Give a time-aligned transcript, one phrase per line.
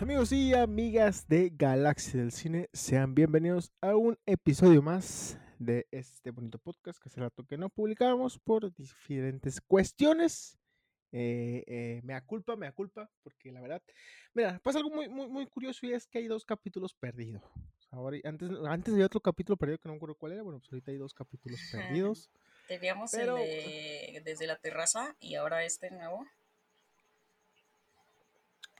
[0.00, 6.30] Amigos y amigas de Galaxia del Cine, sean bienvenidos a un episodio más de este
[6.30, 10.56] bonito podcast que hace rato que no publicábamos por diferentes cuestiones.
[11.10, 13.82] Eh, eh, me culpa, me culpa, porque la verdad,
[14.34, 17.42] mira, pasa algo muy, muy, muy curioso y es que hay dos capítulos perdidos.
[17.90, 20.70] Ahora, antes, antes había otro capítulo perdido que no me acuerdo cuál era, bueno, pues
[20.72, 22.30] ahorita hay dos capítulos perdidos.
[22.68, 26.24] Teníamos Pero- el de desde la terraza y ahora este nuevo.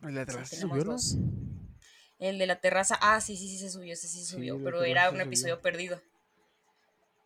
[0.02, 0.92] ¿El de Sí, atrás se tenemos subió, no?
[0.92, 1.16] dos.
[2.18, 4.80] El de la terraza, ah, sí, sí, sí se subió, sí se Sí, subió, pero
[4.80, 5.26] la era terraza un subió.
[5.26, 6.02] episodio perdido.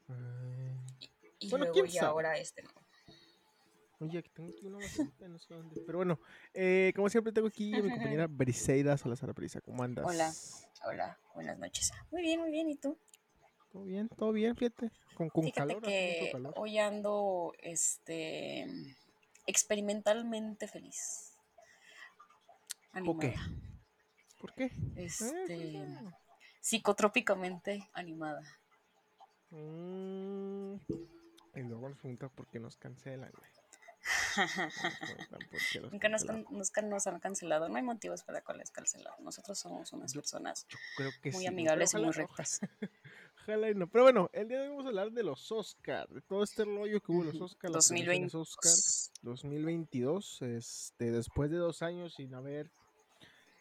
[0.09, 0.15] Ah,
[1.39, 2.07] Y Bueno, luego sabe.
[2.07, 2.81] ahora este nuevo.
[4.01, 5.81] Oye, aquí tengo aquí uno bastante, no sé dónde.
[5.87, 6.19] Pero bueno,
[6.55, 9.61] eh, como siempre tengo aquí a mi compañera Briseida Salazar Brisa.
[9.61, 10.05] ¿Cómo andas?
[10.07, 10.35] Hola.
[10.85, 11.93] Hola, buenas noches.
[12.11, 12.99] Muy bien, muy bien, ¿y tú?
[13.73, 14.09] ¿Todo bien?
[14.09, 14.57] ¿Todo bien?
[14.57, 14.91] Fíjate.
[15.15, 16.53] Con, con Fíjate calor, que calor.
[16.57, 18.67] hoy ando, este,
[19.47, 21.32] experimentalmente feliz.
[22.93, 23.29] ¿Por qué?
[23.29, 23.51] Animada.
[24.41, 24.65] ¿Por qué?
[24.65, 26.15] Eh, Este, cuéntame.
[26.61, 28.43] psicotrópicamente animada.
[29.51, 30.75] Mm,
[31.55, 33.31] Y luego nos preguntan por qué nos cancelan.
[34.37, 36.45] Nos Nunca nos, can-
[37.15, 37.69] han cancelado.
[37.69, 39.13] No hay motivos para cuales cancelar.
[39.21, 42.61] Nosotros somos unas Yo- personas Yo creo que muy sí, amigables y muy rectas.
[43.43, 43.89] Ojalá y no.
[43.89, 46.65] Pero bueno, el día de hoy vamos a hablar de los Oscar, de todo este
[46.65, 47.45] rollo que hubo los Ujú.
[47.45, 48.07] Oscar, las 2020.
[48.31, 48.73] premiaciones Oscar
[49.23, 52.71] 2022, este, después de dos años sin haber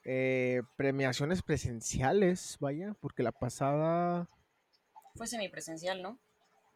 [0.03, 4.27] eh, premiaciones presenciales, vaya, porque la pasada
[5.15, 6.19] Fue semipresencial, ¿no?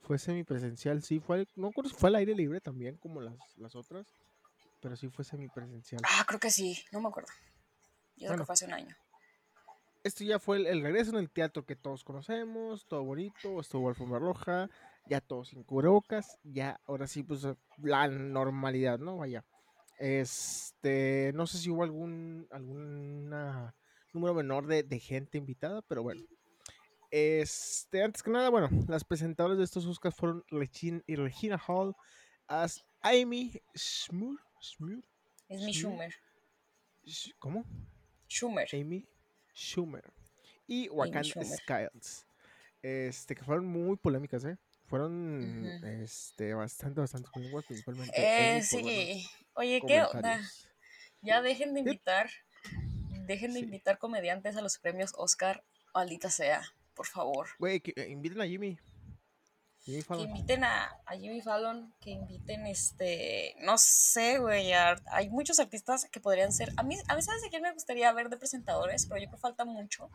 [0.01, 4.05] fue semipresencial, sí, fue, al- no fue al aire libre también, como las, las otras,
[4.79, 6.01] pero sí fue semipresencial.
[6.05, 6.77] Ah, creo que sí.
[6.91, 7.29] No me acuerdo.
[8.17, 8.43] Yo creo Bueno.
[8.43, 8.95] que fue hace un año.
[10.03, 13.89] Esto ya fue el, el regreso en el teatro que todos conocemos, todo bonito, estuvo
[13.89, 14.69] alfombra roja,
[15.07, 17.41] ya todos sin cubrebocas, ya ahora sí, pues
[17.81, 19.17] la normalidad, ¿no?
[19.17, 19.43] Vaya.
[19.98, 23.76] Este, no sé si hubo algún alguna
[24.14, 26.22] número menor de, de gente invitada, pero bueno.
[27.11, 31.95] Este, antes que nada, bueno, las presentadoras de estos Oscars fueron Regina y Regina Hall
[32.48, 35.04] as Amy Schmur, Schmur,
[35.48, 35.73] Es mi.
[35.73, 36.14] Schumer.
[37.39, 37.66] ¿cómo?
[38.27, 38.67] Schumer.
[38.73, 39.08] Amy
[39.54, 40.04] Schumer
[40.67, 41.58] y Wakanda Schumer.
[41.58, 42.26] Skiles.
[42.82, 44.58] Este, que fueron muy polémicas, ¿eh?
[44.87, 48.13] Fueron este, bastante, bastante polémicas, principalmente.
[48.15, 49.27] Eh, buenos sí.
[49.55, 50.39] Oye, ¿qué onda?
[51.21, 52.29] Ya dejen de invitar.
[53.25, 53.65] Dejen de Sí.
[53.65, 55.63] invitar comediantes a los premios Oscar.
[55.93, 56.61] Maldita sea.
[56.93, 57.47] Por favor.
[57.57, 58.77] Güey, que, eh, inviten a Jimmy.
[59.85, 65.59] Jimmy Que inviten a, a Jimmy Fallon, que inviten este, no sé, güey, hay muchos
[65.59, 68.37] artistas que podrían ser, a mí, a mí sabes de quién me gustaría ver de
[68.37, 70.09] presentadores, pero yo creo que falta mucho,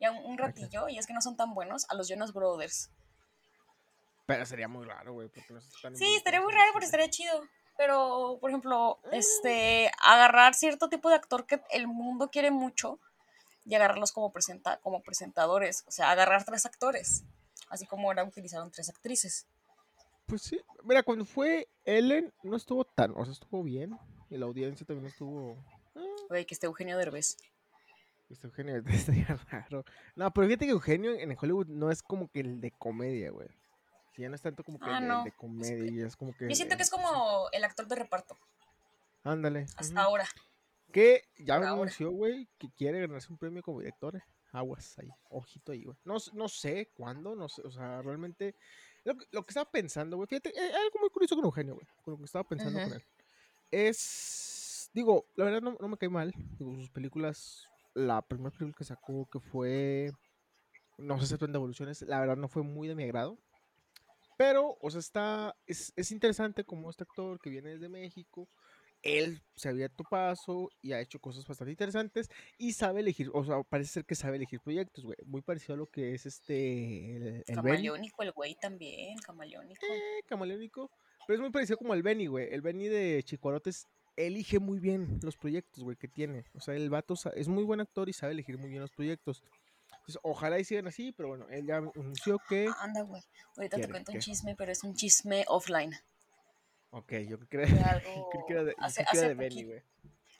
[0.00, 2.90] ya un, un ratillo, y es que no son tan buenos, a los Jonas Brothers.
[4.26, 7.04] Pero sería muy raro, güey, porque no Sí, estaría muy raro, pero cine.
[7.04, 7.42] estaría chido.
[7.76, 9.08] Pero, por ejemplo, Ah.
[9.12, 13.00] este, agarrar cierto tipo de actor que el mundo quiere mucho
[13.64, 15.84] y agarrarlos como, presenta, como presentadores.
[15.86, 17.24] O sea, agarrar tres actores.
[17.68, 19.46] Así como ahora utilizaron tres actrices.
[20.26, 23.98] Pues sí, mira, cuando fue Ellen, no estuvo tan, o sea, estuvo bien.
[24.30, 25.56] Y la audiencia también estuvo.
[25.96, 27.36] ah, Güey, que esté Eugenio Derbez.
[28.30, 28.76] Este Eugenio
[29.26, 29.84] estaría raro.
[30.14, 33.48] No, pero fíjate que Eugenio en Hollywood no es como que el de comedia, güey.
[34.14, 35.18] Sí, ya no es tanto como que Ah, de- no.
[35.20, 36.48] el de comedia, y es como que.
[36.48, 38.36] Yo siento que es como el actor de reparto,
[39.24, 39.66] Ándale.
[39.76, 40.26] hasta ahora.
[40.92, 41.70] Que ya ahora.
[41.72, 44.16] anunció, güey, que quiere ganarse un premio como director.
[44.16, 44.22] eh.
[44.54, 45.96] Aguas ahí, ojito ahí, güey.
[46.04, 48.54] No, no sé cuándo, no sé, o sea, realmente.
[49.04, 51.86] Lo, que- lo que estaba pensando, güey, fíjate, eh, algo muy curioso con Eugenio, güey,
[52.04, 53.02] con lo que estaba pensando con él.
[53.70, 54.90] Es.
[54.92, 56.32] Digo, la verdad no, no me cae mal.
[56.58, 57.66] Digo, sus películas.
[57.94, 60.12] La primera película que sacó, que fue.
[60.98, 63.38] No sé si de evoluciones, la verdad no fue muy de mi agrado.
[64.42, 65.54] Pero, o sea, está.
[65.68, 68.48] Es, es interesante como este actor que viene desde México.
[69.00, 72.28] Él se había abierto paso y ha hecho cosas bastante interesantes.
[72.58, 75.16] Y sabe elegir, o sea, parece ser que sabe elegir proyectos, güey.
[75.26, 77.14] Muy parecido a lo que es este.
[77.14, 77.54] El, el Benny.
[77.54, 79.86] Camaleónico, el güey también, camaleónico.
[79.86, 80.90] Eh, camaleónico.
[81.28, 82.52] Pero es muy parecido como el Benny, güey.
[82.52, 86.46] El Benny de Chicuarotes elige muy bien los proyectos, güey, que tiene.
[86.54, 89.44] O sea, el vato es muy buen actor y sabe elegir muy bien los proyectos.
[90.02, 92.68] Entonces, ojalá y sigan así, pero bueno, él ya anunció que.
[92.80, 93.22] Anda, güey.
[93.56, 95.94] Ahorita te ¿Quiere cuento un chisme, pero es un chisme offline.
[96.90, 99.82] Ok, yo creo que, algo creí que era de, hace- era de Benny, güey.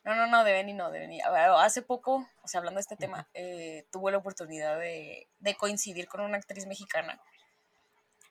[0.04, 1.20] No, no, no, de Benny no, de Benny.
[1.20, 6.08] Hace poco, o sea, hablando de este tema, eh, tuve la oportunidad de, de coincidir
[6.08, 7.20] con una actriz mexicana.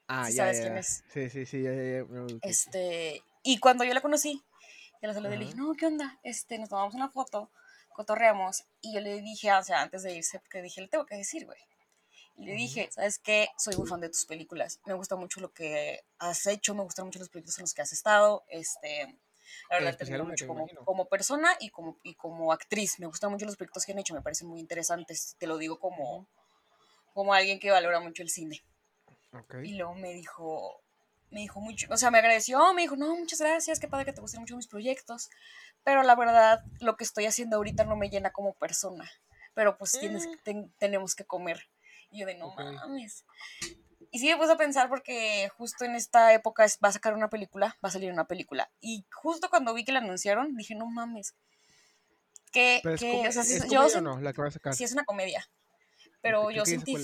[0.07, 0.79] Ah, Sí ya, sabes ya, quién ya.
[0.81, 1.03] es.
[1.13, 2.05] Sí, sí, sí, ya, ya.
[2.41, 4.43] Este, y cuando yo la conocí,
[5.01, 6.19] yo la saludé y le dije, no, ¿qué onda?
[6.23, 7.49] Este, nos tomamos una foto,
[7.93, 11.15] cotorreamos, y yo le dije, o sea, antes de irse, porque dije, le tengo que
[11.15, 11.59] decir, güey.
[12.37, 13.49] Y le dije, ¿sabes qué?
[13.57, 14.79] Soy muy fan de tus películas.
[14.85, 17.81] Me gusta mucho lo que has hecho, me gustan mucho los proyectos en los que
[17.81, 18.43] has estado.
[18.47, 19.19] Este,
[19.69, 22.99] La verdad, te mucho como, como, persona y como, y como actriz.
[22.99, 25.35] Me gustan mucho los proyectos que han hecho, me parecen muy interesantes.
[25.37, 26.27] Te lo digo como,
[27.13, 28.63] como alguien que valora mucho el cine.
[29.63, 30.81] Y luego me dijo,
[31.31, 34.13] me dijo mucho, o sea, me agradeció, me dijo, no, muchas gracias, qué padre que
[34.13, 35.29] te gusten mucho mis proyectos,
[35.83, 39.09] pero la verdad, lo que estoy haciendo ahorita no me llena como persona,
[39.53, 40.69] pero pues tienes, mm.
[40.77, 41.67] tenemos que comer.
[42.11, 43.25] Y yo de, no mames.
[44.11, 47.29] Y sí me puse a pensar porque justo en esta época va a sacar una
[47.29, 48.69] película, va a salir una película.
[48.81, 51.33] Y justo cuando vi que la anunciaron, dije, no mames.
[52.51, 54.73] Que, que o sea, yo, no, la que va a sacar?
[54.73, 55.49] Sí, es una comedia.
[56.21, 56.97] Pero yo sentí,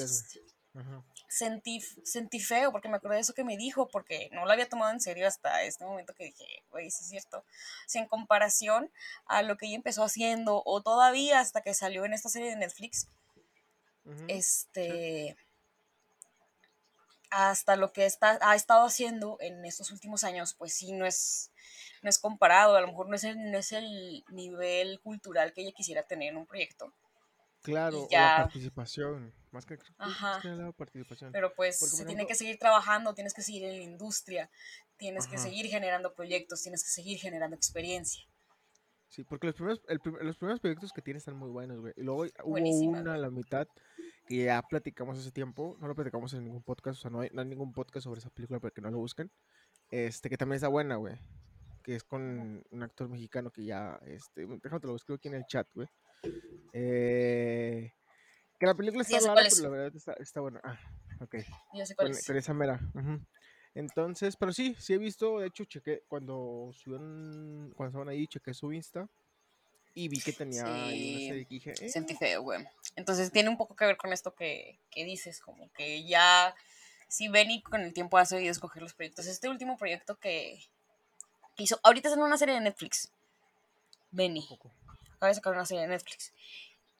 [1.37, 4.67] sentí, sentí feo porque me acordé de eso que me dijo, porque no lo había
[4.67, 7.43] tomado en serio hasta este momento que dije, güey, sí es cierto.
[7.85, 8.91] Sea, en comparación
[9.25, 12.57] a lo que ella empezó haciendo, o todavía hasta que salió en esta serie de
[12.57, 13.07] Netflix,
[14.27, 15.35] este
[17.29, 21.51] hasta lo que está, ha estado haciendo en estos últimos años, pues sí, no es,
[22.01, 25.61] no es comparado, a lo mejor no es, el, no es el nivel cultural que
[25.61, 26.93] ella quisiera tener en un proyecto.
[27.71, 29.77] Claro, la participación, más que,
[30.43, 31.31] la participación.
[31.31, 34.49] Pero pues se tiene que seguir trabajando, tienes que seguir en la industria,
[34.95, 38.23] tienes que seguir generando proyectos, tienes que seguir generando experiencia.
[39.09, 39.81] Sí, porque los primeros,
[40.21, 41.93] los primeros proyectos que tiene están muy buenos, güey.
[41.95, 43.67] Y luego hubo una a la mitad
[44.27, 47.29] que ya platicamos hace tiempo, no lo platicamos en ningún podcast, o sea, no hay,
[47.31, 49.31] no hay ningún podcast sobre esa película para que no lo busquen.
[49.89, 51.17] Este, que también está buena, güey.
[51.83, 55.35] Que es con un actor mexicano que ya, este, déjame te lo escribo aquí en
[55.35, 55.87] el chat, güey.
[56.73, 57.93] Eh,
[58.59, 60.61] que la película está rara, pero la verdad está, está buena.
[60.63, 60.79] Ah,
[61.21, 61.35] ok.
[61.73, 62.79] Yo sé cuál con, esa mera.
[63.75, 68.53] Entonces, pero sí, sí he visto, de hecho, chequé, cuando subieron, cuando estaban ahí, chequé
[68.53, 69.07] su Insta
[69.97, 71.89] y vi que tenía ahí una dije, eh".
[71.89, 72.63] Sentí feo, güey.
[72.95, 76.53] Entonces tiene un poco que ver con esto que, que dices, como que ya,
[77.07, 79.25] si Benny con el tiempo ha sabido escoger los proyectos.
[79.25, 80.59] Este último proyecto que,
[81.57, 83.11] hizo, ahorita es en una serie de Netflix.
[84.11, 84.47] Benny.
[85.17, 86.33] Acaba de sacar una serie de Netflix.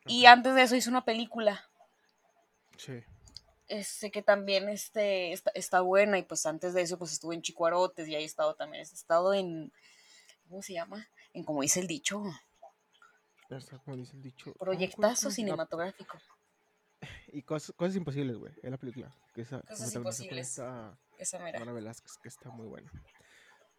[0.05, 1.65] Y antes de eso hizo una película.
[2.77, 3.03] Sí.
[3.67, 7.41] Este, que también este, está, está, buena y pues antes de eso pues estuvo en
[7.41, 9.73] Chicuarotes y ahí he estado también, he estado en,
[10.47, 11.09] ¿cómo se llama?
[11.33, 12.23] En como dice el dicho,
[13.83, 14.53] como dice el dicho.
[14.53, 16.17] Proyectazo cinematográfico.
[17.29, 19.13] Y cosas, cosas imposibles, güey, en la película.
[19.35, 20.49] Que esa, cosas imposibles.
[20.49, 21.61] Esa, esa mera.
[21.61, 22.91] Ana Velázquez, que está muy buena.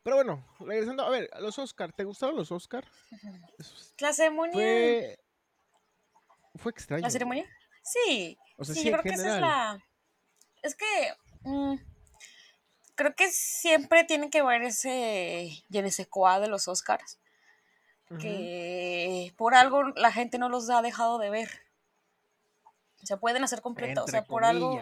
[0.09, 2.83] Pero bueno, regresando, a ver, a los Oscar, ¿te gustaron los Oscar?
[3.99, 4.55] La ceremonia.
[4.55, 5.19] Fue,
[6.55, 7.03] fue extraño.
[7.03, 7.45] ¿La ceremonia?
[7.83, 8.39] Sí.
[8.57, 9.85] O sea, sí, yo creo que esa es la.
[10.63, 10.87] Es que.
[11.43, 11.75] Mm,
[12.95, 15.51] creo que siempre tiene que ver ese.
[15.69, 17.19] Y en ese coa de los Oscars
[18.19, 21.51] que por algo la gente no los ha dejado de ver.
[23.03, 24.81] O sea, pueden hacer completo, o sea, por algo...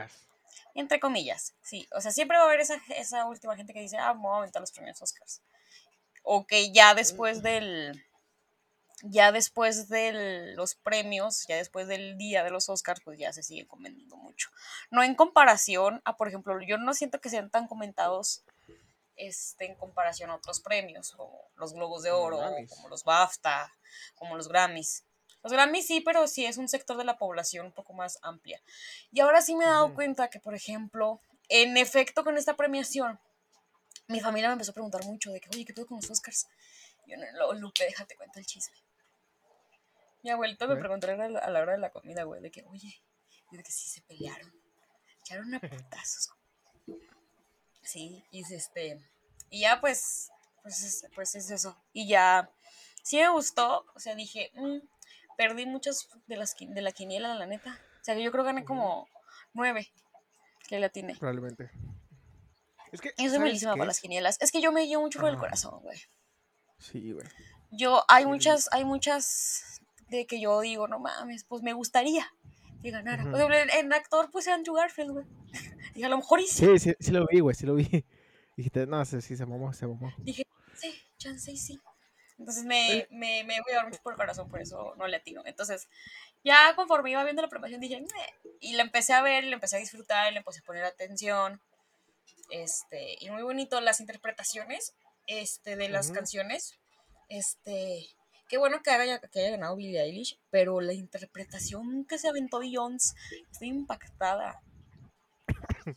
[0.77, 1.89] Entre comillas, sí.
[1.93, 4.37] O sea, siempre va a haber esa, esa última gente que dice, ah, vamos a
[4.37, 5.41] aumentar los premios Oscars.
[6.23, 8.05] O que ya después del...
[9.03, 13.43] Ya después de los premios, ya después del día de los Oscars, pues ya se
[13.43, 14.51] sigue comentando mucho.
[14.91, 18.43] No en comparación a, por ejemplo, yo no siento que sean tan comentados
[19.17, 22.39] este, en comparación a otros premios, como los Globos de Oro,
[22.69, 23.71] como los BAFTA,
[24.15, 25.05] como los Grammys.
[25.47, 28.61] Los Grammys sí, pero sí es un sector de la población un poco más amplia.
[29.13, 33.21] Y ahora sí me he dado cuenta que, por ejemplo, en efecto con esta premiación,
[34.09, 36.49] mi familia me empezó a preguntar mucho de que, oye, ¿qué pedo con los Oscars?
[37.07, 38.75] Yo no, Lupe, déjate cuenta el chisme.
[40.25, 43.01] Mi abuelito me preguntó a la, hora de la comida, güey, de que, oye,
[43.53, 44.53] de que sí se pelearon.
[45.21, 46.31] Echaron a putazos.
[47.85, 49.01] Sí, y este,
[49.49, 50.29] y ya pues,
[50.65, 51.81] pues es, pues es eso.
[51.93, 52.51] Y ya,
[53.05, 54.79] sí me gustó, o sea, dije, mm,
[55.37, 57.79] perdí muchos de, las, de la quiniela, la neta.
[58.01, 59.09] O sea, yo creo que gané como
[59.53, 59.91] nueve
[60.69, 61.17] que la tiene.
[61.17, 61.71] Probablemente.
[62.93, 64.39] Es que, yo soy malísima para las quinielas.
[64.41, 65.99] Es que yo me guío mucho por el corazón, güey.
[66.79, 67.27] Sí, güey.
[67.71, 72.27] Yo, hay muchas, hay muchas de que yo digo, no mames, pues me gustaría
[72.83, 73.25] que ganara.
[73.25, 75.27] Por ejemplo, en, actor puse Andrew Garfield, güey.
[75.95, 76.79] Dije, a lo mejor y sí.
[76.79, 77.85] Sí, sí, lo vi, güey, sí lo vi.
[78.57, 80.13] Dijiste, no, sí, sí, se mamó, se mamó.
[80.19, 81.81] Dije, sí, chance y sí.
[82.39, 85.43] Entonces me, me, me voy a dormir por el corazón, por eso no le atino.
[85.47, 85.89] Entonces,
[86.45, 88.05] ya conforme iba viendo la preparación, dije,
[88.61, 91.61] y la empecé a ver, y la empecé a disfrutar, le empecé a poner atención.
[92.51, 94.95] Este, y muy bonito las interpretaciones
[95.27, 96.75] este, de las canciones.
[97.29, 98.07] Este,
[98.49, 102.61] qué bueno que haya, que haya ganado Billie Eilish, pero la interpretación que se aventó
[102.61, 103.15] Beyoncé,
[103.51, 104.61] estoy impactada.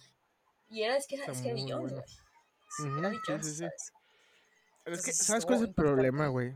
[0.71, 2.99] Y era, es que, es que Beyoncé, güey.
[2.99, 3.91] Era Beyoncé, ¿sabes?
[4.93, 6.53] Es que, ¿sabes cuál es el problema, güey?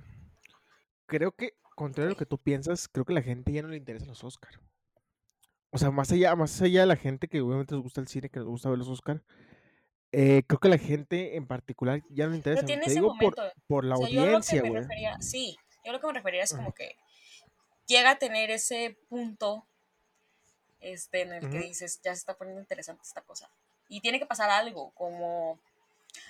[1.06, 3.68] Creo que, contrario a lo que tú piensas, creo que a la gente ya no
[3.70, 4.60] le interesan los Oscars.
[5.72, 8.30] O sea, más allá, más allá de la gente que obviamente les gusta el cine,
[8.30, 9.22] que les gusta ver los Oscars,
[10.12, 12.66] eh, creo que la gente en particular ya no le interesa.
[12.66, 13.44] tiene Te ese digo por, momento.
[13.68, 14.84] por la O sea, audiencia, güey.
[15.20, 16.96] sí, yo lo que me refería es como que
[17.88, 19.68] llega a tener ese punto
[20.80, 23.50] este, en el que dices, ya se está poniendo interesante esta cosa.
[23.90, 25.60] Y tiene que pasar algo, como,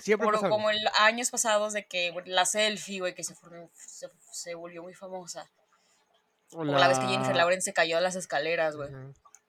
[0.03, 0.49] Siempre algo.
[0.49, 4.83] como en años pasados de que la selfie, güey, que se, formó- se, se volvió
[4.83, 5.49] muy famosa.
[6.51, 8.89] O O la vez que Jennifer la- Lawrence se cayó de las escaleras, güey.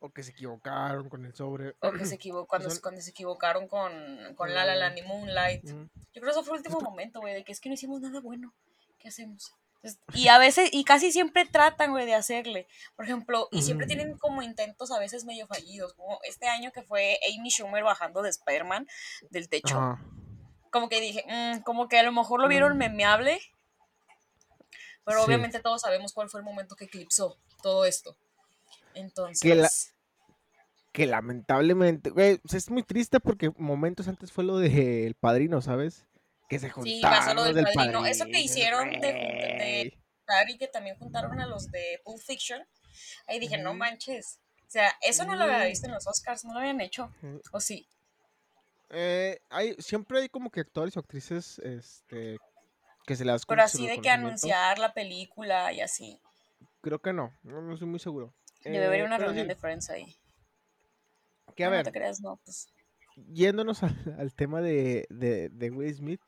[0.00, 1.74] O que se equivocaron con el sobre.
[1.80, 4.88] O que se equivocó, cuando, Son- cuando se equivocaron con, con Con La La la-
[4.88, 5.64] Land y Moonlight.
[5.64, 5.88] Ujú.
[6.12, 8.00] Yo creo que eso fue el último momento, güey, de que es que no hicimos
[8.00, 8.52] nada bueno.
[8.98, 9.52] ¿Qué hacemos?
[9.82, 12.66] Entonces, y a veces, y casi siempre tratan, güey, de hacerle.
[12.96, 15.92] Por ejemplo, y siempre tienen como intentos a veces medio fallidos.
[15.92, 18.86] Como este año que fue Amy Schumer bajando de Spider-Man
[19.30, 19.98] del techo.
[20.74, 22.78] Como que dije, mm, como que a lo mejor lo vieron Mm.
[22.78, 23.40] memeable.
[25.04, 25.24] Pero Sí.
[25.26, 28.16] obviamente todos sabemos cuál fue el momento que eclipsó todo esto.
[28.94, 29.40] Entonces.
[29.40, 29.70] Que la-
[30.92, 36.06] Que lamentablemente, güey, es muy triste porque momentos antes fue lo de El Padrino, ¿sabes?
[36.48, 38.04] Que se juntaron Sí, pasó lo del padrino.
[38.04, 39.92] Eso que hicieron de, de
[40.48, 42.66] y que también juntaron a los de Pulp Fiction.
[43.28, 44.40] Ahí dije, no manches.
[44.66, 47.12] O sea, eso no lo había visto en los Oscars, no lo habían hecho.
[47.52, 47.88] ¿O sí?
[48.90, 52.38] Eh, hay, siempre hay como que actores o actrices este,
[53.06, 56.20] que se las Pero así de que anunciar la película y así.
[56.80, 58.32] Creo que no, no, no estoy muy seguro.
[58.62, 60.16] Debe haber Eh, una pero reunión sí, de Friends ahí.
[61.56, 62.68] que a ver, No te creas, no, pues.
[63.16, 66.20] yéndonos al, al tema de, de, de Will Smith,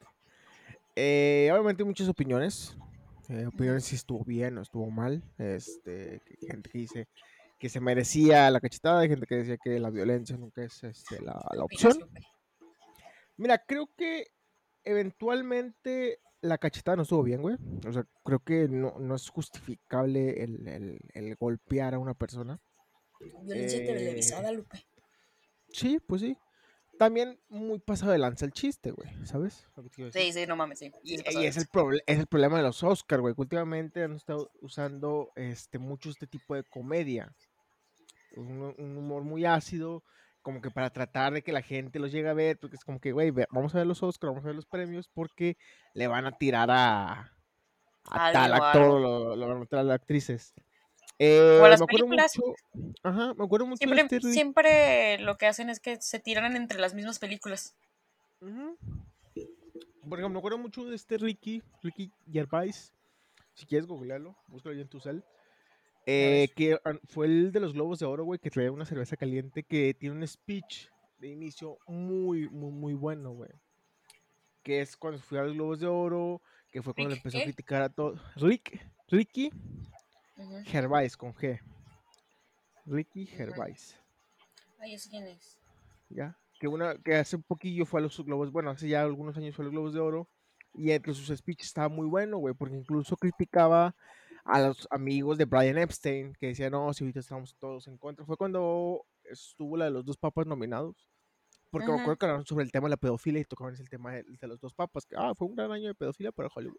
[0.94, 2.76] eh, obviamente hay muchas opiniones.
[3.28, 5.22] eh, opiniones si estuvo bien o estuvo mal.
[5.38, 7.08] Este, gente que dice
[7.58, 11.20] que se merecía la cachetada, hay gente que decía que la violencia nunca es este,
[11.22, 12.10] la, la ¿qué opinas, opción.
[13.36, 14.28] Mira, creo que
[14.84, 17.56] eventualmente la cachetada no estuvo bien, güey.
[17.86, 22.60] O sea, creo que no, no es justificable el, el- el golpear a una persona.
[23.42, 24.86] Violencia Eh, televisada, Lupe.
[25.70, 26.36] Sí, pues sí.
[26.98, 29.66] También muy pasado de lanza el chiste, güey, ¿sabes?
[30.12, 30.90] Sí, sí, no mames, sí.
[30.90, 31.14] sí Y,
[31.44, 31.66] es, el
[32.06, 33.34] es el problema de los Oscars, güey.
[33.34, 37.34] que Últimamente han estado usando este, mucho este tipo de comedia.
[38.34, 40.02] Un, un humor muy ácido,
[40.46, 43.00] como que para tratar de que la gente los llegue a ver, porque es como
[43.00, 45.56] que, güey, vamos a ver los Oscars, vamos a ver los premios, porque
[45.92, 47.32] le van a tirar a,
[48.04, 48.94] a tal actor, algo.
[48.94, 50.54] o lo, lo van a tirar a las actrices.
[51.18, 52.32] Eh, las me acuerdo películas.
[52.38, 56.00] mucho, ajá, me acuerdo mucho de Siempre, este Rick- siempre lo que hacen es que
[56.00, 57.74] se tiran entre las mismas películas.
[58.38, 62.92] Por ejemplo, me acuerdo mucho de este Ricky, Ricky Gervais.
[63.54, 65.24] Si quieres googlearlo, búscalo ahí en tu cel.
[66.08, 69.64] Eh, que fue el de los Globos de Oro, güey, que traía una cerveza caliente
[69.64, 73.50] que tiene un speech de inicio muy, muy, muy bueno, güey.
[74.62, 77.38] Que es cuando fui a los Globos de Oro, que fue cuando le ¿Rick empezó
[77.38, 77.44] a qué?
[77.46, 78.20] criticar a todos.
[78.36, 79.50] Rick, Ricky
[80.36, 80.62] Ujú.
[80.64, 81.60] Gervais con G.
[82.84, 83.26] Ricky.
[83.26, 83.98] Gervais.
[84.78, 85.58] Ay, ¿ese quién es?
[86.08, 86.38] ¿ya?
[86.60, 89.56] Que, una, que hace un poquillo fue a los Globos, bueno, hace ya algunos años
[89.56, 90.28] fue a los Globos de Oro,
[90.74, 93.96] y entre sus speeches estaba muy bueno, güey, porque incluso criticaba
[94.46, 98.24] a los amigos de Brian Epstein, que decían, no, si ahorita estamos todos en contra.
[98.24, 101.08] Fue cuando estuvo la de los dos papas nominados,
[101.70, 102.00] porque me Ujú.
[102.02, 104.46] acuerdo que hablaron sobre el tema de la pedofilia y tocaban ese tema de, de
[104.46, 106.76] los dos papas, que, ah, fue un gran año de pedofilia para Hollywood,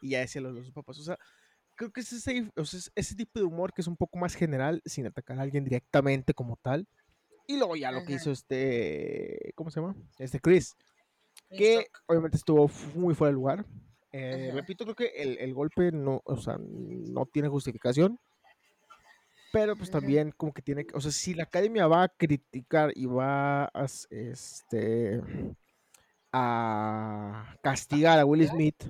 [0.00, 1.18] y ya decían los dos papas, o sea,
[1.74, 4.18] creo que es ese, o sea, es ese tipo de humor que es un poco
[4.18, 6.88] más general, sin atacar a alguien directamente como tal,
[7.46, 8.14] y luego ya lo que Ujú.
[8.14, 9.94] hizo este, ¿cómo se llama?
[10.18, 10.74] Este Chris,
[11.48, 13.66] Chris que obviamente estuvo muy fuera de lugar.
[14.12, 18.18] Eh, repito, creo que el, el golpe no, o sea, no tiene justificación.
[19.52, 22.90] Pero pues también como que tiene, que- o sea, si la academia va a criticar
[22.94, 25.20] y va a, este,
[26.32, 28.82] a castigar a Will Smith,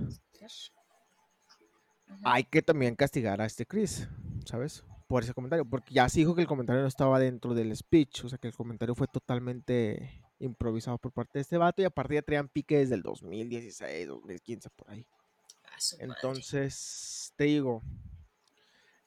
[2.23, 4.07] hay que también castigar a este Chris,
[4.45, 4.83] ¿sabes?
[5.07, 8.23] Por ese comentario, porque ya se dijo que el comentario no estaba dentro del speech,
[8.23, 12.15] o sea que el comentario fue totalmente improvisado por parte de este vato y aparte
[12.15, 15.05] ya traían pique desde el 2016, 2015, por ahí.
[15.99, 17.81] Entonces, te digo,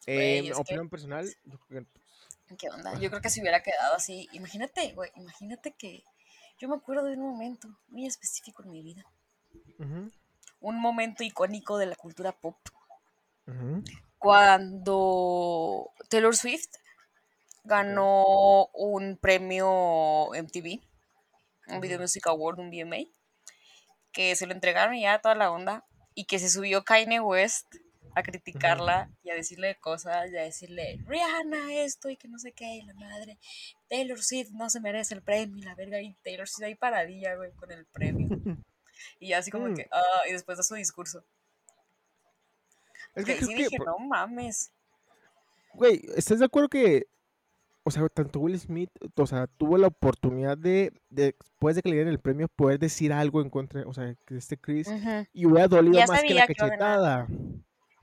[0.07, 2.97] eh, que- opinión personal, yo creo que, ¿Qué onda?
[3.00, 4.28] Yo creo que si hubiera quedado así.
[4.33, 6.05] Imagínate, güey, imagínate que.
[6.59, 9.05] Yo me acuerdo de un momento muy específico en mi vida.
[10.61, 12.57] Un momento icónico de la cultura pop.
[14.19, 16.69] Cuando Taylor Swift
[17.64, 20.81] ganó un premio MTV,
[21.68, 21.99] un Video.
[21.99, 23.08] Music Award, un VMA,
[24.12, 27.66] que se lo entregaron ya a toda la onda y que se subió Kanye West
[28.14, 32.52] a criticarla y a decirle cosas y a decirle Rihanna esto y que no sé
[32.52, 33.38] qué y la madre
[33.90, 37.35] Taylor Swift no se merece el premio y la verga y Taylor Swift ahí paradilla
[37.35, 38.28] güey con el premio
[39.20, 39.75] y así como Mm.
[39.75, 41.25] que ah y después de su discurso
[43.14, 44.73] Es que sí que, dije no mames
[45.75, 47.06] güey, ¿estás de acuerdo que
[47.87, 51.95] o sea, tanto Will Smith, o sea, tuvo la oportunidad de, después de que le
[51.95, 54.88] dieran el premio, poder decir algo en contra, o sea, que este Chris,
[55.33, 57.28] y hubiera dolido más que la cachetada.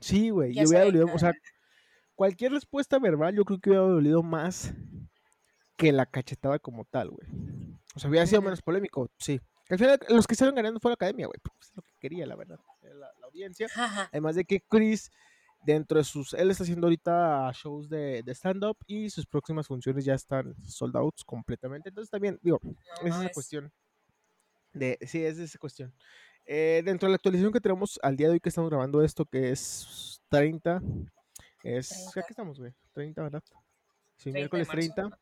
[0.00, 1.34] Sí, güey, y hubiera dolido, o sea,
[2.14, 4.72] cualquier respuesta verbal yo creo que hubiera dolido más
[5.76, 7.28] que la cachetada como tal, güey.
[7.94, 9.38] O sea, hubiera sido menos polémico, sí.
[9.68, 11.38] Al final, los que estaban ganando fue la academia, güey.
[11.42, 13.68] Pues es lo que quería, la verdad, la, la audiencia.
[14.10, 15.10] Además de que Chris
[15.64, 20.04] dentro de sus, él está haciendo ahorita shows de, de stand-up y sus próximas funciones
[20.04, 21.88] ya están sold out completamente.
[21.88, 22.60] Entonces también, digo,
[23.02, 23.72] esa es la cuestión.
[24.72, 25.94] De, sí, es esa cuestión.
[26.46, 29.24] Eh, dentro de la actualización que tenemos al día de hoy que estamos grabando esto,
[29.24, 30.82] que es 30,
[31.62, 32.12] es, 30.
[32.12, 32.72] ¿qué estamos, güey?
[32.92, 33.42] 30, ¿verdad?
[34.16, 35.18] Sí, miércoles 30.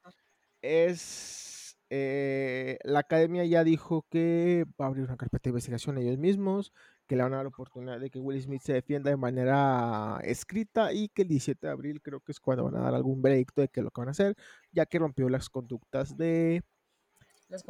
[0.61, 6.19] Es, eh, la academia ya dijo que va a abrir una carpeta de investigación ellos
[6.19, 6.73] mismos,
[7.13, 10.19] que le van a dar la oportunidad de que Will Smith se defienda de manera
[10.25, 13.21] escrita y que el 17 de abril creo que es cuando van a dar algún
[13.21, 14.35] veredicto de qué es lo que van a hacer,
[14.71, 16.63] ya que rompió las conductas de,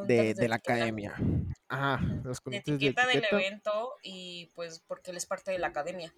[0.06, 1.16] de, la academia.
[1.66, 5.66] Ajá, las conductas de etiqueta, del evento y pues porque él es parte de la
[5.66, 6.14] academia.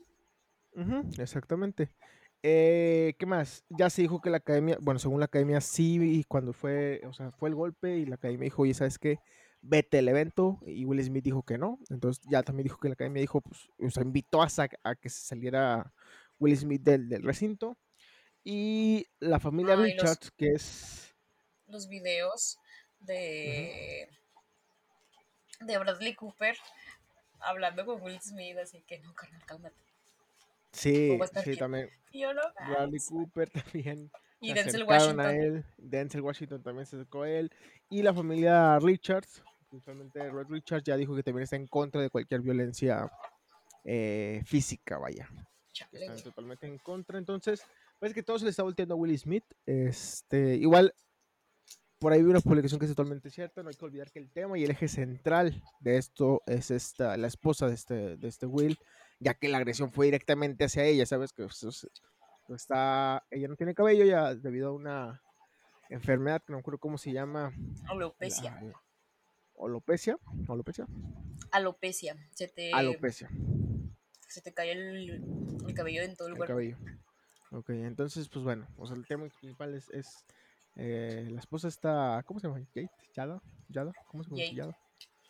[1.17, 1.89] exactamente.
[2.43, 3.65] Eh, ¿Qué más?
[3.71, 7.31] Ya se dijo que la academia, bueno, según la academia sí, cuando fue, o sea,
[7.31, 9.19] fue el golpe y la academia dijo, oye, ¿sabes qué?
[9.65, 11.79] Vete el evento y Will Smith dijo que no.
[11.91, 14.49] Entonces ya también dijo que la academia dijo, pues, o sea, invitó a,
[14.83, 15.93] a que se saliera
[16.39, 17.77] Will Smith del, del recinto.
[18.45, 21.15] Y la familia Richards, que es...
[21.67, 22.59] Los videos
[23.01, 24.07] de,
[25.61, 26.57] de Bradley Cooper
[27.41, 29.77] hablando con Will Smith, así que no, carnal, cálmate.
[30.73, 31.89] Sí, sí, también.
[32.69, 34.11] Bradley Cooper también.
[34.41, 35.21] Y Denzel Washington.
[35.21, 35.65] A él.
[35.79, 37.51] Denzel Washington también se acercó a él.
[37.89, 39.43] Y la familia Richards,
[39.75, 43.11] Justamente Red Richards ya dijo que también está en contra de cualquier violencia
[43.83, 45.29] eh, física, vaya.
[45.91, 47.19] Están totalmente en contra.
[47.19, 47.61] Entonces,
[47.99, 49.43] parece que todo se le está volteando a Will Smith.
[49.67, 50.95] Este, igual,
[51.99, 53.65] por ahí vi una publicación que es totalmente cierta.
[53.65, 57.17] No hay que olvidar que el tema y el eje central de esto es esta,
[57.17, 58.79] la esposa de este, de este Will,
[59.19, 61.33] ya que la agresión fue directamente hacia ella, ¿sabes?
[61.33, 61.87] Que pues,
[62.49, 65.21] está, ella no tiene cabello ya debido a una
[65.89, 67.53] enfermedad que no me acuerdo cómo se llama.
[67.89, 68.57] Alopecia.
[69.59, 70.19] ¿Alopecia?
[70.49, 70.87] ¿Alopecia?
[71.51, 72.17] Alopecia.
[72.33, 73.31] Se te, Alopecia.
[74.29, 75.23] Se te cae el,
[75.67, 76.77] el cabello en todo el, el cabello.
[77.51, 80.25] Ok, entonces, pues bueno, o sea, el tema principal es, es
[80.77, 82.61] eh, la esposa está, ¿cómo se llama?
[82.75, 84.53] Jade, Yada, Yada, ¿cómo se llama?
[84.53, 84.79] Yada.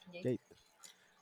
[0.07, 0.41] Jade.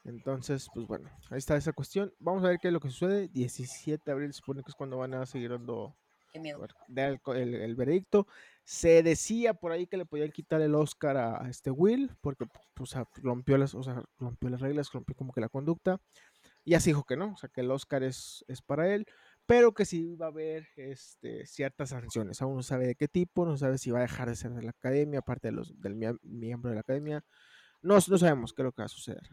[0.05, 2.12] Entonces, pues bueno, ahí está esa cuestión.
[2.19, 3.29] Vamos a ver qué es lo que sucede.
[3.29, 5.95] 17 de abril supone que es cuando van a seguir dando
[6.35, 8.27] el, el, veredicto.
[8.64, 12.94] Se decía por ahí que le podían quitar el Oscar a, este Will, porque pues,
[13.16, 16.01] rompió, las, o sea, rompió las reglas, rompió como que la conducta.
[16.64, 19.07] Y así dijo que no, o sea, que el Oscar es, es para él,
[19.46, 22.40] pero que sí va a haber este, ciertas sanciones.
[22.40, 24.62] Aún no sabe de qué tipo, no sabe si va a dejar de ser de
[24.62, 27.25] la academia, aparte de los, del miembro de la academia.
[27.83, 29.29] No, no sabemos qué es lo que va a suceder.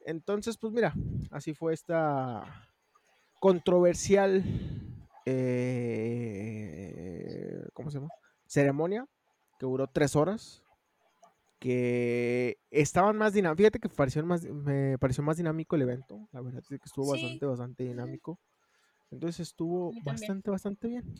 [0.00, 0.94] Entonces, pues mira,
[1.30, 2.68] así fue esta
[3.40, 4.44] controversial
[5.24, 6.42] eh,
[7.72, 8.10] ¿cómo se llama?
[8.52, 9.06] Ceremonia
[9.58, 10.62] que duró tres horas.
[11.58, 13.58] Que estaban más dinámicos.
[13.58, 16.28] Fíjate que pareció más, me pareció más dinámico el evento.
[16.32, 18.40] La verdad es que estuvo bastante, bastante dinámico.
[19.12, 21.14] Entonces estuvo bastante, bastante bien.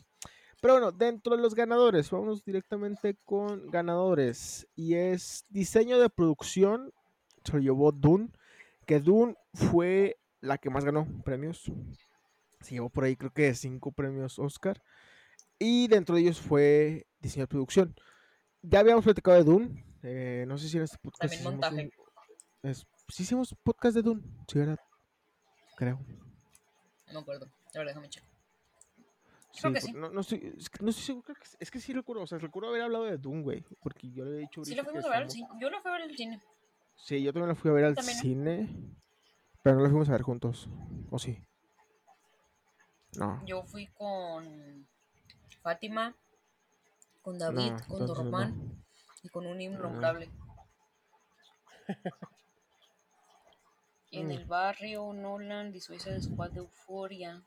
[0.61, 4.67] Pero bueno, dentro de los ganadores, vamos directamente con ganadores.
[4.75, 6.91] Y es diseño de producción.
[7.45, 8.29] Se lo llevó Dune.
[8.85, 11.71] Que Dune fue la que más ganó premios
[12.59, 14.81] se llevó por ahí creo que cinco premios Oscar.
[15.59, 17.95] Y dentro de ellos fue diseño de producción.
[18.61, 19.85] Ya habíamos platicado de Dune.
[20.03, 21.21] Eh, no sé si en este podcast.
[21.21, 21.91] También montaje.
[22.63, 24.79] es, sí hicimos podcast de Dune, sí, ¿verdad?
[25.77, 25.99] Creo.
[27.07, 27.47] No me acuerdo.
[27.75, 28.29] Ahora déjame checar.
[29.59, 29.93] Creo que sí.
[29.93, 31.33] No, no, estoy, es que, no estoy seguro.
[31.33, 32.23] Que, es que sí recuerdo.
[32.23, 33.63] O sea, recuerdo haber hablado de Dune, güey.
[33.81, 34.65] Porque yo le he dicho.
[34.65, 35.29] Sí, lo fuimos a ver.
[35.29, 35.45] Sí.
[35.59, 36.41] Yo lo fui a ver al cine.
[36.95, 38.67] Sí, yo también lo fui a ver al cine.
[39.61, 40.67] Pero no lo fuimos a ver juntos.
[41.09, 41.39] ¿O sí?
[43.45, 44.87] Yo fui con
[45.63, 46.15] Fátima,
[47.21, 48.83] con David, con Dormán
[49.23, 50.29] y con un innombrable.
[54.11, 54.31] en mm.
[54.31, 57.41] el barrio, Nolan, Disuesa Squad de Euforia.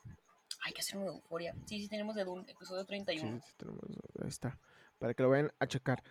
[0.65, 1.55] Hay que hacer uno de Euforia.
[1.67, 3.41] Sí, sí, tenemos de Dune, episodio 31.
[3.45, 3.83] Sí, tenemos,
[4.23, 4.59] ahí está.
[4.99, 6.03] Para que lo vayan a checar.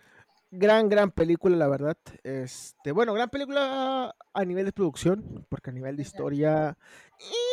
[0.52, 1.98] Gran, gran película, la verdad.
[2.22, 6.78] Este, bueno, gran película a nivel de producción, porque a nivel de historia.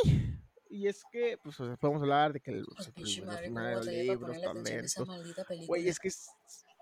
[0.06, 0.43] Y
[0.88, 4.86] es que, pues, podemos hablar de que el, pues, libros, también.
[5.68, 6.10] Güey, es que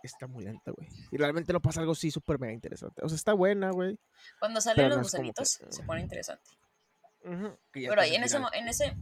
[0.03, 0.87] está muy lenta, güey.
[1.11, 3.01] Y realmente no pasa algo así súper mega interesante.
[3.03, 3.99] O sea, está buena, güey.
[4.39, 6.49] Cuando salen los gusanitos, se pone interesante.
[7.71, 8.97] pero ahí en ese, en ese, en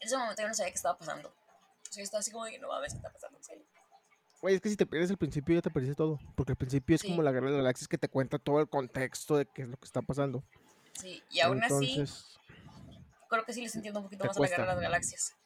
[0.00, 1.28] ese momento yo no sabía qué estaba pasando.
[1.28, 3.38] O sea, yo estaba así como de que no mames, ¿qué está pasando?
[4.42, 6.18] Güey, es que si te pierdes el principio ya te perdiste todo.
[6.34, 7.08] Porque el principio es Sí.
[7.08, 9.68] como la guerra de las galaxias que te cuenta todo el contexto de qué es
[9.68, 10.44] lo que está pasando.
[11.00, 12.38] Sí, y aún así, Entonces,
[13.34, 15.36] creo que sí les entiendo un poquito más a la Guerra de las Galaxias.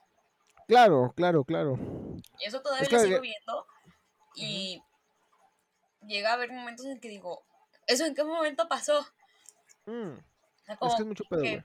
[0.66, 1.76] claro, claro, claro.
[2.38, 3.66] Y eso todavía Es lo que- sigo viendo.
[4.34, 4.82] Y
[6.06, 7.42] llega a haber momentos en que digo,
[7.86, 9.00] ¿eso en qué momento pasó?
[9.86, 11.64] Mm, O sea, es que es mucho pedo, que-.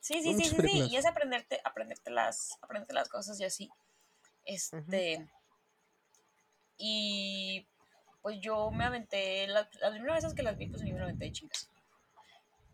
[0.00, 0.88] Sí, sí, sí, sí, sí.
[0.90, 3.70] Y es aprenderte, aprenderte las, aprenderte las cosas y así.
[4.44, 5.30] Este.
[6.78, 7.66] Y
[8.22, 11.26] pues yo me aventé, la- las primeras veces que las vi, pues yo me aventé
[11.26, 11.70] de chingas.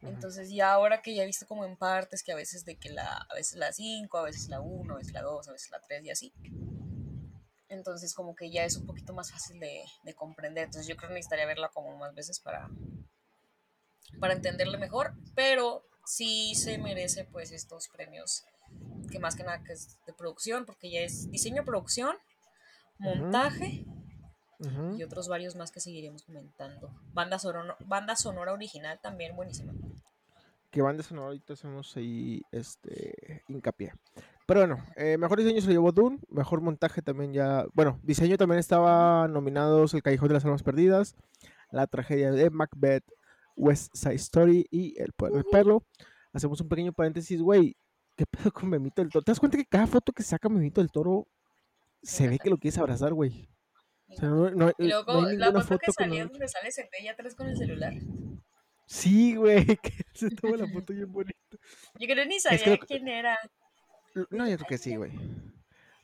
[0.03, 2.91] Entonces ya ahora que ya he visto como en partes, que a veces de que
[2.91, 5.71] la, a veces la 5, a veces la 1, a veces la 2, a veces
[5.71, 6.33] la 3 y así.
[7.69, 10.65] Entonces como que ya es un poquito más fácil de, de comprender.
[10.65, 12.69] Entonces yo creo que necesitaría verla como más veces para,
[14.21, 15.15] para entenderle mejor.
[15.35, 18.45] Pero sí se merece pues estos premios
[19.11, 22.17] que más que nada que es de producción, porque ya es diseño, producción,
[22.99, 23.85] montaje
[24.97, 26.91] y otros varios más que seguiremos comentando.
[27.13, 29.75] Banda sonora, banda sonora original también buenísima.
[30.77, 33.95] Que banda sonora ahorita hacemos ahí este hincapié.
[34.47, 37.65] Pero bueno, eh, mejor diseño se lo llevó Dune, mejor montaje también ya.
[37.73, 41.17] Bueno, diseño también estaba nominados El Callejón de las Almas Perdidas,
[41.71, 43.05] La Tragedia de Macbeth,
[43.57, 45.83] West Side Story y El Poder del Perro.
[46.35, 47.75] Hacemos un pequeño paréntesis, güey.
[48.15, 49.25] ¿Qué pedo con Memito del Toro?
[49.25, 51.27] ¿Te das cuenta que cada foto que saca Memito del Toro
[52.03, 53.49] se ve que lo quieres abrazar, güey?
[54.09, 56.27] O sea, no, no- Y luego no hay la foto que foto que no- salía
[56.27, 57.95] donde sale Zendaya atrás con el celular.
[58.87, 61.35] Sí, güey, que se toma la foto bien bonita.
[61.99, 63.39] Yo creo que ni que sabía lo- quién era.
[64.31, 65.13] No, yo creo que sí, güey.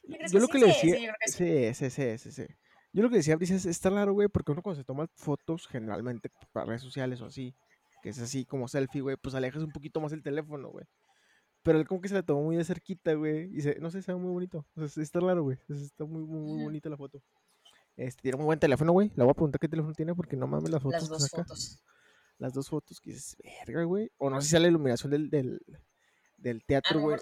[0.05, 0.53] Yo que lo sí?
[0.53, 1.14] que le Sí, decía.
[1.27, 2.55] sí, que Sí, sí, sí, sí, sí.
[2.92, 5.66] Yo lo que decía, Brisa, es está raro, güey, porque uno cuando se toma fotos,
[5.66, 7.55] generalmente para redes sociales o así,
[8.03, 10.85] que es así como selfie, güey, pues alejas un poquito más el teléfono, güey.
[11.62, 14.03] Pero él como que se la tomó muy de cerquita, güey, y se, no sé,
[14.03, 14.66] se ve muy bonito.
[14.75, 15.57] O sea, está raro, güey.
[15.71, 17.23] está muy, muy, muy bonita la foto.
[17.97, 19.09] Este, tiene muy buen teléfono, güey.
[19.14, 21.31] Le voy a preguntar qué teléfono tiene porque no mames las fotos Las que dos
[21.31, 21.83] fotos.
[22.43, 24.11] Las dos fotos que dices, verga, güey.
[24.19, 25.61] O no sé si sale la iluminación del, del,
[26.37, 27.17] del teatro, güey.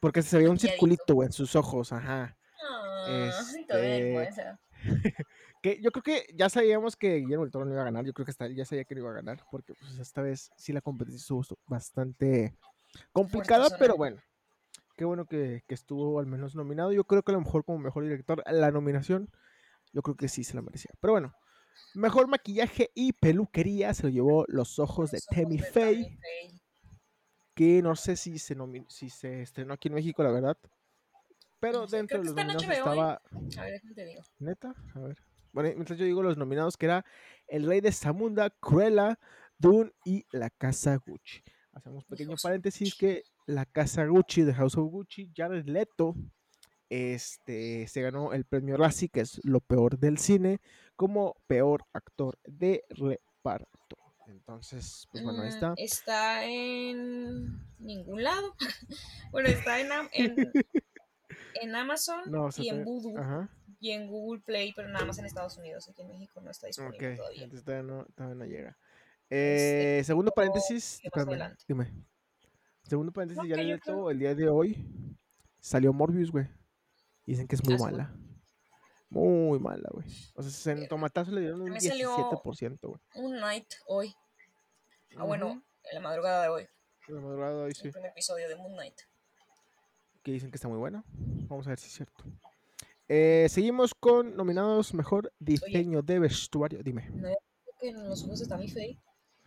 [0.00, 2.38] Porque se veía un circulito, güey, en sus ojos, ajá.
[3.06, 4.42] Bien Este.
[5.62, 8.04] Que yo creo que ya sabíamos que Guillermo del Toro no iba a ganar.
[8.06, 9.44] Yo creo que hasta ya sabía que no iba a ganar.
[9.50, 12.56] Porque pues, esta vez sí la competencia estuvo estu- bastante
[13.12, 13.68] complicada.
[13.78, 14.22] Pero bueno.
[14.96, 16.92] Qué bueno que, que estuvo al menos nominado.
[16.92, 19.30] Yo creo que a lo mejor como mejor director, la nominación,
[19.92, 20.92] yo creo que sí se la merecía.
[21.00, 21.34] Pero bueno.
[21.94, 26.18] Mejor maquillaje y peluquería se lo llevó Los Ojos de Los ojos Tammy de Faye.
[27.54, 30.58] Que no sé si se, nomi- si se estrenó aquí en México, la verdad.
[31.58, 33.20] Pero No sé, dentro de los nominados estaba A
[33.62, 34.22] ver, déjame te digo.
[34.38, 34.74] ¿Neta?
[34.94, 35.16] A ver.
[35.52, 37.04] Bueno, mientras yo digo los nominados, que era
[37.46, 39.18] El Rey de Zamunda, Cruella,
[39.56, 41.42] Dune y La Casa Gucci.
[41.72, 46.14] Hacemos pequeño paréntesis que La Casa Gucci de House of Gucci, Jared Leto,
[46.88, 50.60] este, se ganó el premio Razzie, que es lo peor del cine,
[50.94, 53.96] como peor actor de reparto.
[54.28, 55.74] Entonces, pues bueno, ahí Mm, está.
[55.76, 58.54] Está en ningún lado.
[59.32, 60.52] bueno, está en, en,
[61.62, 63.48] en Amazon No, y en Voodoo Ajá.
[63.80, 65.88] y en Google Play, pero nada más en Estados Unidos.
[65.88, 67.44] Aquí en México no está disponible todavía.
[67.44, 68.78] entonces todavía no, todavía no llega.
[69.28, 71.92] Este, Eh, segundo paréntesis, ¿qué más espérame, dime.
[72.84, 74.86] Segundo paréntesis, No, ya le creo- el día de hoy
[75.60, 76.46] salió Morbius, güey.
[77.26, 78.14] Y Dicen que es muy mala.
[79.10, 80.06] Muy mala, güey.
[80.34, 83.00] O sea, en Eh, tomatazo le dieron un me salió- 17%, güey.
[83.16, 84.14] Un Night hoy.
[85.16, 86.66] Ah, bueno, en la madrugada de hoy.
[87.08, 87.86] La madrugada de hoy sí.
[87.86, 88.94] El primer episodio de Moon Knight.
[90.22, 91.04] Que dicen que está muy buena.
[91.08, 92.24] Vamos a ver si es cierto.
[93.08, 96.82] Eh, seguimos con nominados mejor diseño de vestuario.
[96.82, 97.28] Dime, ¿No
[97.80, 98.98] que en los ojos de Tammy Faye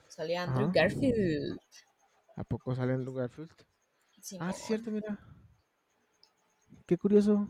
[0.07, 0.71] salía Andrew Ajá.
[0.73, 1.57] Garfield?
[2.37, 3.51] ¿a poco sale en Garfield?
[4.39, 5.19] Ah, es cierto, mira.
[6.85, 7.47] Qué curioso.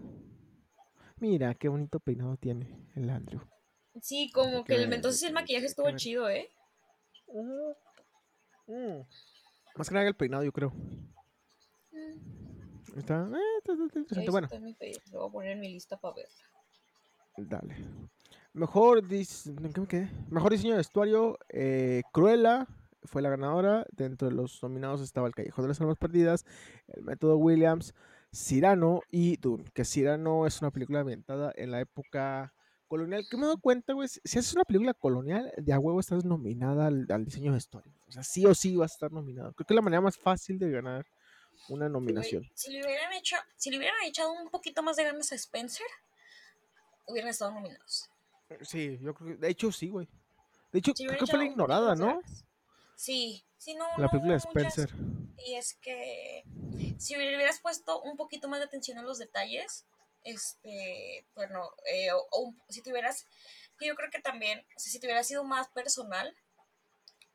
[1.20, 3.42] Mira, qué bonito peinado tiene el Andrew.
[4.02, 6.50] Sí, como que que el, entonces el maquillaje estuvo chido, ¿eh?
[8.68, 9.02] Mm.
[9.76, 10.72] Más que nada el peinado, yo creo.
[11.92, 13.40] Mm, Está, eh,
[14.10, 14.48] está- Bueno,
[15.12, 16.32] Lo voy a poner en mi lista para verla.
[17.38, 17.76] dale.
[18.54, 20.10] Mejor, dis- ¿en qué me quedé?
[20.30, 22.68] Mejor diseño de vestuario, eh, Cruella
[23.04, 23.86] fue la ganadora.
[23.92, 26.46] Dentro de los nominados estaba El Callejón de las Almas Perdidas,
[26.88, 27.94] El Método Williams,
[28.34, 29.66] Cyrano y Dune.
[29.74, 32.54] Que Cyrano es una película ambientada en la época
[32.88, 33.26] colonial.
[33.30, 36.88] Que me doy cuenta, güey, si haces una película colonial, de a huevo estás nominada
[36.88, 37.92] al, al diseño de vestuario.
[38.08, 39.54] O sea, sí o sí vas a estar nominado.
[39.54, 41.06] Creo que es la manera más fácil de ganar
[41.70, 42.50] una nominación.
[42.54, 45.86] Si le hubieran hecho, si le hubieran echado un poquito más de ganas a Spencer,
[47.08, 48.10] hubieran estado nominados.
[48.62, 50.08] Sí, yo creo que, de hecho sí, güey.
[50.72, 52.22] De hecho, Si creo que fue la ignorada, ¿no?
[52.96, 53.86] Sí, sí, no.
[53.98, 54.90] La no película de muchas- Spencer.
[55.46, 56.44] Y es que
[57.00, 59.86] si le hubieras puesto un poquito más de atención a los detalles,
[60.24, 63.26] este, bueno, eh, o, o si tuvieras,
[63.80, 66.36] yo creo que también, o sea, si te hubieras sido más personal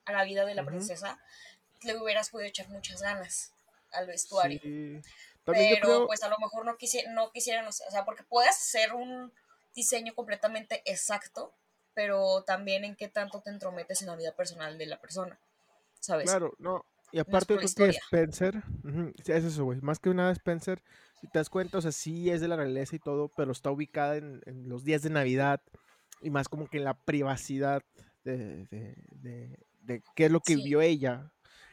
[0.04, 1.18] a la vida de la princesa,
[1.82, 3.52] le hubieras podido echar muchas ganas
[3.92, 4.60] al vestuario.
[4.62, 5.00] Sí.
[5.44, 8.94] Pero creo, pues a lo mejor no, quisi- no quisieran, o sea, porque puedes hacer
[8.94, 9.32] un
[9.74, 11.52] diseño completamente exacto,
[11.94, 15.38] pero también en qué tanto te entrometes en la vida personal de la persona,
[16.00, 16.30] ¿sabes?
[16.30, 16.84] claro, no.
[17.14, 17.90] Y aparte creo que.
[17.90, 18.62] Spencer,
[19.24, 19.80] es eso, güey.
[19.80, 20.82] Más que nada Spencer,
[21.20, 23.70] si te das cuenta, o sea, sí es de la realeza y todo, pero está
[23.70, 25.60] ubicada en, en los días de Navidad
[26.20, 27.82] y más como que en la privacidad
[28.24, 30.62] de, de, de- de qué es lo que Sí.
[30.62, 31.30] vivió ella.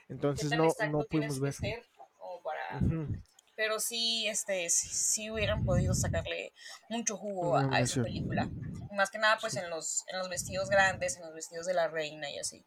[0.07, 1.53] ¿Qué Entonces no, no pudimos ver.
[1.53, 2.77] ser como para...
[2.77, 3.07] Ujú,
[3.55, 6.53] Pero sí, este, sí, sí hubieran podido sacarle
[6.89, 8.47] mucho jugo a, a esa película.
[8.91, 9.59] Más que nada, pues Sí.
[9.59, 12.63] en los, en los vestidos grandes, en los vestidos de la reina y así.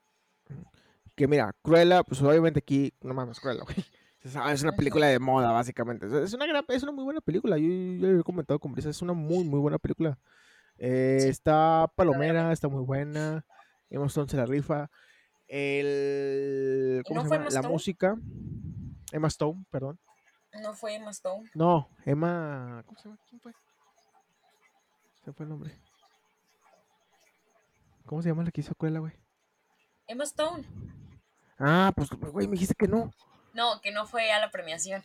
[1.14, 3.76] Que mira, Cruella, pues obviamente aquí, no mames, Cruella, güey.
[4.24, 6.06] Es una película de moda, básicamente.
[6.24, 7.58] Es una, gran- es una muy buena película.
[7.58, 10.18] Yo, yo lo he comentado con Brisa, es una muy, muy buena película.
[10.78, 13.44] Eh, Sí, está palomera, está muy buena.
[13.90, 14.90] Emma Stone se la rifa.
[15.46, 17.50] El, ¿Y ¿Cómo no se llama?
[17.50, 18.16] La música.
[19.12, 20.00] Emma Stone, perdón.
[20.62, 21.50] No fue Emma Stone.
[21.54, 22.82] No, Emma.
[22.86, 23.20] ¿Cómo se llama?
[23.28, 23.52] ¿Quién fue?
[25.22, 25.78] Se fue el nombre.
[28.06, 29.12] ¿Cómo se llama la que hizo Cruella, güey?
[30.06, 30.66] Emma Stone.
[31.58, 33.10] Ah, pues, güey, me dijiste que no.
[33.52, 35.04] No, que no fue a la premiación.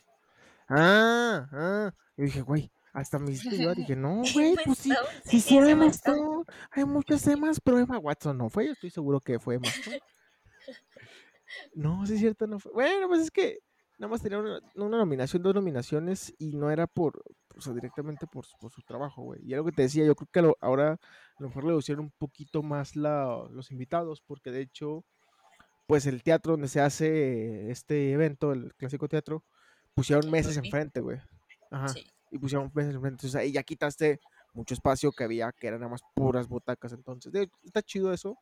[0.68, 1.94] Ah, ah.
[2.16, 3.76] Yo dije, güey, hasta me hiciste dudar.
[3.76, 4.92] Dije, no, güey, Emma pues sí,
[5.24, 6.44] sí, sí, era Emma Stone.
[6.72, 8.66] Hay muchas Emmas, pero Emma Watson no fue.
[8.66, 10.00] Yo estoy seguro que fue Emma Stone.
[11.74, 12.70] No, sí es cierto, no fue.
[12.72, 13.58] Bueno, pues es que
[13.98, 17.22] nada más tenía una, una nominación, dos nominaciones y no era por,
[17.56, 19.40] o sea, directamente por, su- por su trabajo, güey.
[19.44, 20.98] Y algo que te decía, yo creo que lo- ahora a
[21.42, 25.04] lo mejor le pusieron un poquito más la, los invitados, porque de hecho,
[25.90, 29.42] pues el teatro donde se hace este evento, el clásico teatro,
[29.94, 30.58] pusieron El Dolby.
[30.66, 31.18] enfrente, güey.
[31.70, 32.06] Ajá Sí.
[32.30, 33.14] y pusieron mesas enfrente.
[33.26, 34.20] Entonces ahí ya quitaste
[34.54, 36.92] mucho espacio que había, que eran nada más puras butacas.
[36.92, 38.38] Entonces, de- está chido eso.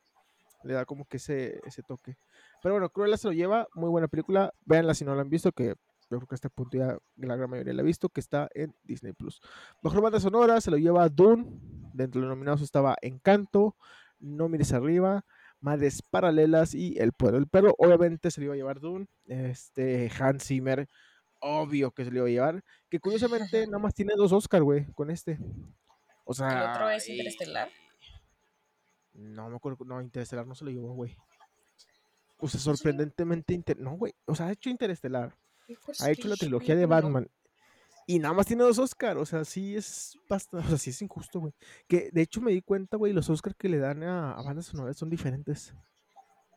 [0.63, 2.17] Le da como que ese, ese toque.
[2.63, 3.67] Pero bueno, Cruella se lo lleva.
[3.75, 4.53] Muy buena película.
[4.67, 5.77] Véanla si no la han visto, que yo
[6.19, 8.75] creo que a este punto ya la gran mayoría la ha visto, que está en
[8.85, 9.41] Disney Plus.
[9.83, 11.47] Mejor banda sonora se lo lleva Dune.
[11.95, 13.75] Dentro de los nominados estaba Encanto,
[14.19, 15.25] No Mires Arriba,
[15.61, 17.75] Madres Paralelas y El Poder del Perro.
[17.79, 19.07] Obviamente se lo iba a llevar Dune.
[19.27, 20.89] Este, Hans Zimmer,
[21.41, 22.65] obvio que se lo iba a llevar.
[22.89, 25.39] Que curiosamente nada más tiene dos Oscar, güey, con este.
[26.25, 26.65] O sea.
[26.65, 27.69] El otro es y- Interestelar.
[29.15, 29.85] No me acuerdo.
[29.85, 31.17] No, Interestelar no se lo llevó, güey.
[32.39, 33.53] O sea, sorprendentemente.
[33.53, 33.79] Inter...
[33.81, 34.15] No, güey.
[34.27, 35.35] O sea, ha hecho Interestelar.
[36.01, 37.29] Ha hecho la trilogía de Batman.
[38.11, 39.19] Y nada más tiene dos Oscar.
[39.19, 40.67] O sea, sí es bastante.
[40.67, 41.53] O sea, sí es injusto, güey.
[41.87, 44.65] Que de hecho me di cuenta, güey, los Oscar que le dan a, a bandas
[44.65, 45.75] sonoras son diferentes.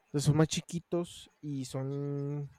[0.08, 2.50] O sea, son más chiquitos y son.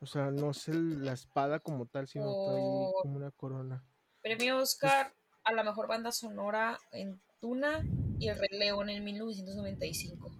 [0.00, 3.84] O sea, no es el- la espada como tal, sino Por- como una corona.
[4.22, 7.84] Premio Oscar a la mejor banda sonora en Tuna
[8.18, 10.32] y El Rey León en 1995.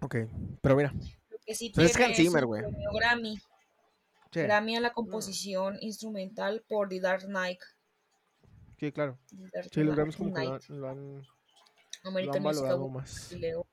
[0.00, 0.16] Ok,
[0.62, 0.92] pero mira.
[1.30, 2.62] Lo que sí Pero es Hans Zimmer, güey.
[2.94, 3.38] Grammy.
[4.40, 7.60] Sí, Grammy a la composición instrumental por The Dark Knight.
[8.78, 9.18] sí, claro.
[9.52, 11.22] The Sí, los Grammys como que lo han, lo han-
[12.26, 13.32] lo han valorado más.
[13.32, 13.64] León.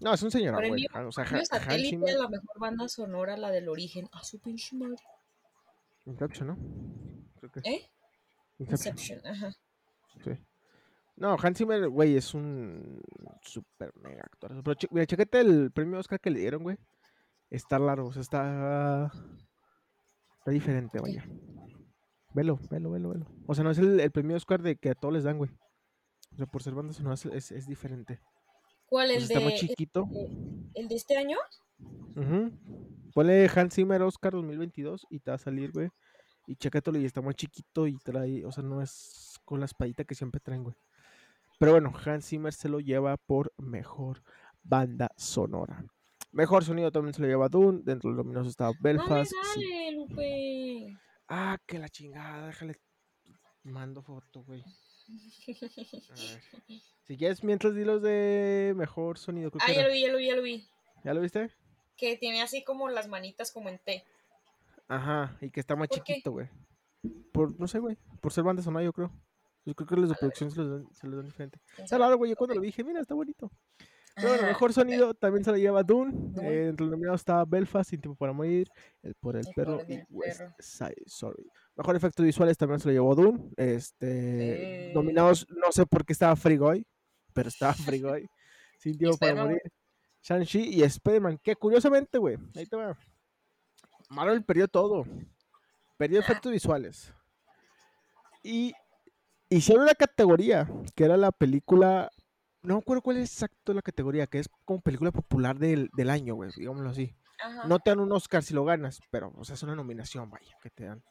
[0.00, 0.86] No, es un señor, güey.
[1.06, 4.08] O sea, Hans satélite la mejor banda sonora, la del origen.
[4.12, 4.96] A su pinche madre.
[6.06, 6.56] Inception, ¿no?
[7.38, 7.60] Creo que.
[7.68, 7.90] ¿Eh?
[8.58, 8.94] Inception.
[8.96, 9.52] Inception, ajá.
[10.24, 10.30] Sí.
[11.16, 13.02] No, Hans Zimmer, güey, es un
[13.42, 14.50] super mega actor.
[14.64, 16.78] Pero mira, chequete el premio Oscar que le dieron, güey.
[17.50, 19.12] Está raro, o sea, está.
[20.38, 21.24] Está diferente, vaya.
[22.32, 23.26] Velo, velo, velo, velo.
[23.46, 25.50] O sea, no es el, el premio Oscar de que a todos les dan, güey.
[26.32, 28.20] O sea, por ser banda sonora es, es, es diferente.
[28.86, 29.10] ¿Cuál?
[29.10, 30.08] ¿El sea, está de, chiquito.
[30.74, 31.36] el de este año?
[32.16, 32.52] Ujú.
[33.14, 35.88] Ponle Hans Zimmer Oscar 2022 y te va a salir, güey.
[36.46, 40.04] Y chécatelo y está más chiquito y trae, o sea, no es con la espadita
[40.04, 40.76] que siempre traen, güey.
[41.58, 44.22] Pero bueno, Hans Zimmer se lo lleva por mejor
[44.62, 45.84] banda sonora.
[46.32, 47.80] Mejor sonido también se lo lleva Dune.
[47.84, 49.32] Dentro de los nominados está No me Belfast.
[49.54, 49.90] sí.
[49.94, 50.96] Lupe.
[51.28, 52.76] Ah, que la chingada, déjale.
[53.64, 54.64] Mando foto, güey.
[57.04, 59.88] Si quieres, mientras di los de mejor sonido, creo Ah, que ya era.
[59.88, 60.68] lo vi, ya lo vi, ya lo vi.
[61.04, 61.50] ¿Ya lo viste?
[61.96, 64.04] Que tiene así como las manitas como en T.
[64.86, 66.48] Ajá, y que está más chiquito, güey.
[67.32, 67.96] Por, no sé, güey.
[68.20, 69.10] Por ser banda sonora, yo creo.
[69.64, 71.58] Yo creo que los de producción se los dan, se los dan diferente.
[71.90, 72.30] Raro, güey.
[72.30, 72.58] Yo cuando Ok.
[72.58, 73.50] lo dije, mira, está bonito.
[74.20, 76.12] Pero bueno, mejor sonido también se lo lleva Dune.
[76.42, 78.68] Eh, entre los nominados está Belfast, Sin Tiempo para Morir,
[79.02, 80.42] El por el El Perro y West.
[80.58, 81.50] Side Story.
[81.76, 83.50] Mejor efectos visuales también se lo llevó Dune.
[83.56, 84.92] Este.
[84.94, 86.86] Nominados, no sé por qué estaba Frigoy,
[87.32, 88.28] pero estaba Frigoy.
[88.78, 89.60] Sin Tiempo para Morir,
[90.22, 91.38] Shang-Chi y Spider-Man.
[91.42, 92.96] Que curiosamente, güey, ahí te va.
[94.10, 95.04] Marvel perdió todo.
[95.96, 97.14] Perdió efectos visuales.
[98.42, 98.72] Y
[99.48, 102.10] hicieron una categoría que era la película.
[102.62, 106.10] No me acuerdo cuál es exacto la categoría, que es como película popular del, del
[106.10, 107.16] año, güey, digámoslo así.
[107.42, 107.66] Ajá.
[107.66, 110.56] No te dan un Oscar si lo ganas, pero o sea, es una nominación, vaya,
[110.62, 111.02] que te dan.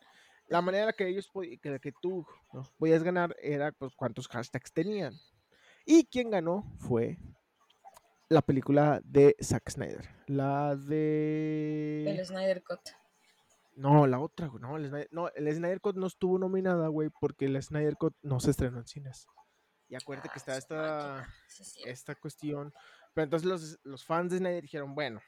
[0.47, 1.29] La manera en la que ellos
[1.61, 2.63] que, que tú ¿no?
[2.77, 5.13] podías ganar era pues cuántos hashtags tenían.
[5.85, 7.17] Y quien ganó fue
[8.29, 10.07] la película de Zack Snyder.
[10.27, 12.05] La de.
[12.07, 12.79] El Snyder Cut.
[13.75, 14.61] No, la otra, güey.
[14.61, 18.15] No, el Snyder, no, el Snyder Cut no estuvo nominada, güey, porque el Snyder Cut
[18.21, 19.27] no se estrenó en cines.
[19.89, 21.81] Y acuérdate Ah, que está esta, sí.
[21.85, 22.73] esta cuestión.
[23.13, 25.19] Pero entonces los, los fans de Snyder dijeron, bueno,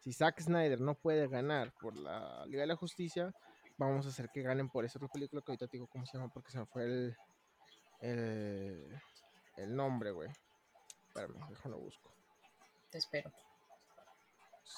[0.00, 3.34] si Zack Snyder no puede ganar por la Liga de la Justicia,
[3.78, 6.18] vamos a hacer que ganen por esa otra película que ahorita te digo cómo se
[6.18, 7.16] llama porque se me fue el,
[8.00, 9.00] el,
[9.56, 10.30] el nombre, güey.
[11.08, 12.12] Espérame, déjalo busco.
[12.90, 13.32] Te espero.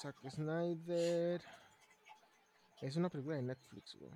[0.01, 1.43] Zack Snyder.
[2.81, 4.13] Es una película de Netflix, güey.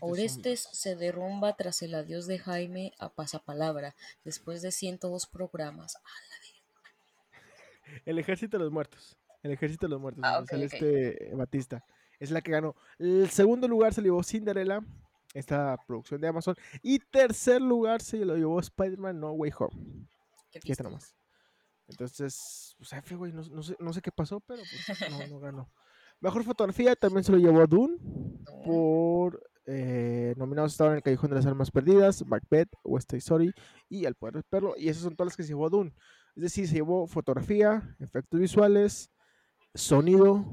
[0.00, 0.80] Orestes zombies.
[0.80, 5.98] se derrumba tras el adiós de Jaime a pasapalabra, después de 102 programas.
[8.04, 9.18] El Ejército de los Muertos.
[9.42, 10.22] El Ejército de los Muertos.
[10.24, 10.72] Ah, donde ok, sale ok.
[10.74, 11.84] este eh, Batista.
[12.18, 12.74] Es la que ganó.
[12.98, 14.80] El segundo lugar se lo llevó Cinderella,
[15.34, 16.54] esta producción de Amazon.
[16.82, 20.06] Y tercer lugar se lo llevó Spider-Man No Way Home.
[20.50, 20.82] Qué Fíjate triste.
[20.84, 21.14] nomás.
[21.88, 25.40] Entonces, pues F, güey, no, no sé, no sé qué pasó, pero pues no, no
[25.40, 25.70] ganó.
[26.20, 27.96] Mejor fotografía también se lo llevó Dune.
[28.44, 28.62] No.
[28.62, 33.52] Por eh, nominados estaban El Callejón de las Almas Perdidas, Macbeth, West Side Story
[33.88, 34.74] y El Poder del Perro.
[34.76, 35.92] Y esas son todas las que se llevó Dune.
[36.36, 39.10] Es decir, se llevó fotografía, efectos visuales,
[39.74, 40.44] sonido,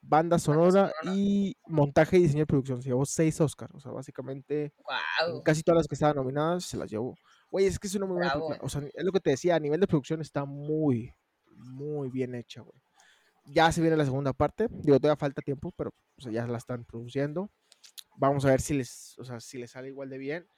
[0.00, 2.82] banda sonora, y montaje y diseño de producción.
[2.82, 3.74] Se llevó seis Oscars.
[3.74, 5.42] O sea, básicamente Guau.
[5.42, 7.16] casi todas las que estaban nominadas se las llevó.
[7.50, 8.58] Güey, es que es una muy buena película.
[8.62, 11.12] O sea, es lo que te decía, a nivel de producción está muy,
[11.56, 12.80] muy bien hecha, güey.
[13.46, 14.68] Ya se viene la segunda parte.
[14.70, 17.50] Digo, todavía falta tiempo, pero o sea, ya la están produciendo.
[18.18, 20.48] Vamos a ver si les, o sea, si les sale igual de bien.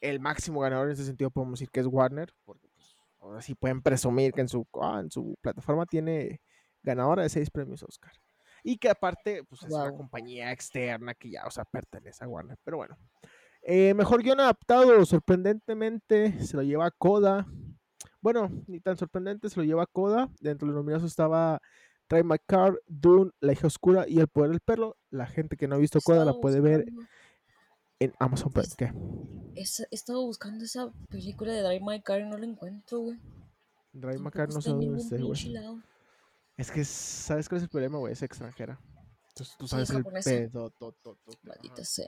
[0.00, 3.56] El máximo ganador en ese sentido podemos decir que es Warner, porque pues, ahora sí
[3.56, 6.40] pueden presumir que en su, ah, en su plataforma tiene
[6.82, 8.12] ganadora de seis premios Oscar.
[8.62, 12.58] Y que aparte, pues es una compañía externa que ya, o sea, pertenece a Warner.
[12.62, 12.96] Pero bueno.
[13.62, 17.46] Eh, mejor guion adaptado, sorprendentemente, se lo lleva Coda.
[18.20, 20.28] Bueno, ni tan sorprendente, se lo lleva Coda.
[20.40, 21.60] Dentro de los nominados estaba
[22.08, 24.96] Drive My Car, Dune, La hija oscura y El poder del perro.
[25.10, 26.86] La gente que no ha visto Coda la puede ver
[28.00, 28.68] en Amazon Prime.
[28.76, 28.92] ¿Qué?
[29.54, 29.62] He
[29.94, 33.18] estado buscando esa película de Drive My Car y no la encuentro, güey.
[33.92, 35.56] Drive My Car no está sé dónde esté, güey.
[36.56, 38.12] Es que, es- ¿sabes cuál es el problema, güey?
[38.12, 38.80] Es extranjera.
[39.28, 40.70] Entonces tú sabes el pedo.
[40.70, 42.06] to- to- to- to- Maldita sea.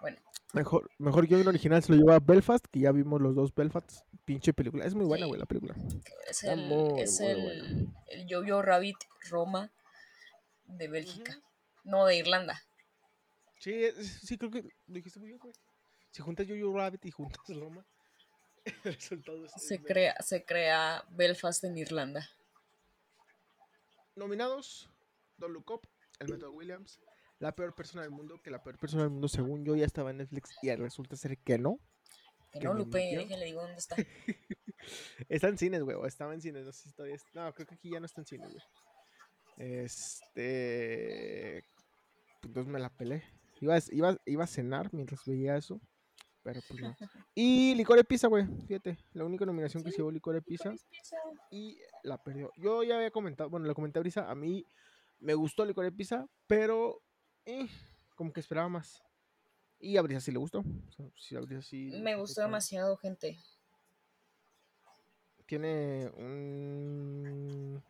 [0.00, 0.18] Bueno,
[0.52, 4.02] Mejor, mejor guion original se lo lleva Belfast, que ya vimos los dos Belfast.
[4.26, 4.84] Pinche película.
[4.84, 5.28] Es muy buena, Sí.
[5.28, 5.74] güey, la película.
[6.28, 8.96] es el, muy, es muy el, el Yo-Yo Rabbit
[9.30, 9.70] Roma
[10.66, 11.40] de Bélgica.
[11.84, 12.62] No, de Irlanda.
[13.60, 15.54] Sí, es- sí, creo que lo dijiste muy bien, güey.
[16.10, 17.84] Si juntas Yo-Yo Rabbit y juntas Roma,
[18.84, 19.52] el resultado es...
[19.56, 22.28] Se crea, se crea Belfast en Irlanda.
[24.14, 24.90] Nominados,
[25.38, 25.88] Don't Look Up,
[26.18, 27.00] El Método Williams,
[27.42, 30.10] La Peor Persona del Mundo, que La Peor Persona del Mundo, según yo, ya estaba
[30.10, 31.80] en Netflix y resulta ser que no.
[32.52, 33.96] Que Que no, Lupe, déjale digo dónde está.
[35.28, 37.14] Está en cines, güey, o estaba en cines, no sé si todavía...
[37.16, 38.62] es- No, creo que aquí ya no está en cines, güey.
[39.56, 41.64] Este...
[42.42, 43.22] Entonces me la pelé.
[43.60, 45.80] Iba a, iba, iba a cenar mientras veía eso,
[46.42, 46.96] pero pues no.
[47.34, 50.74] Y Licor Pizza, güey, fíjate, la única nominación que se llevó Licor Pizza
[51.50, 52.50] y la perdió.
[52.56, 54.66] Yo ya había comentado, bueno, le comenté a Brisa, a mí
[55.20, 57.00] me gustó Licor Pizza, pero
[57.46, 57.68] eh,
[58.14, 59.02] como que esperaba más.
[59.78, 60.60] Y a Brisa sí le gustó.
[60.60, 63.38] o sea, sí, a Brisa sí le Me gustó demasiado, gente.
[65.46, 67.82] Tiene un...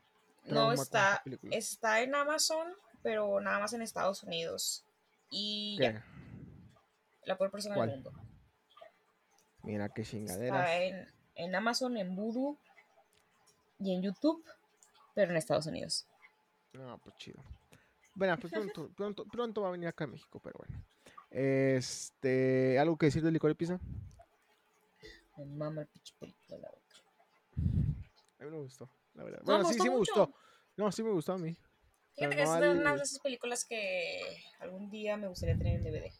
[0.44, 2.66] No está, está en Amazon,
[3.02, 4.84] pero nada más en Estados Unidos.
[5.30, 5.84] Y ¿Qué?
[5.84, 6.04] ya,
[7.24, 7.90] la peor persona ¿Cuál?
[7.90, 8.20] del mundo.
[9.62, 10.60] Mira qué chingaderas.
[10.60, 12.58] Está en, en Amazon, en Voodoo
[13.78, 14.44] y en YouTube,
[15.14, 16.06] pero en Estados Unidos.
[16.72, 17.42] No, pues chido.
[18.14, 20.84] Bueno, pues pronto, pronto, pronto va a venir acá a México, pero bueno.
[21.30, 23.80] Este, ¿algo que decir de Licor Pizza?
[25.38, 26.96] Me mama el pinche película, la boca.
[28.38, 29.38] A mí me gustó, la verdad.
[29.40, 30.34] No, Bueno, me sí, sí me gustó.
[30.76, 31.56] No, sí me gustó a mí.
[32.14, 34.20] Fíjate que no es de al- una de esas películas que
[34.60, 36.12] algún día me gustaría tener en DVD.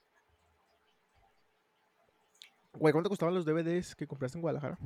[2.75, 4.79] Güey, ¿cuánto costaban los DVDs que compraste en Guadalajara?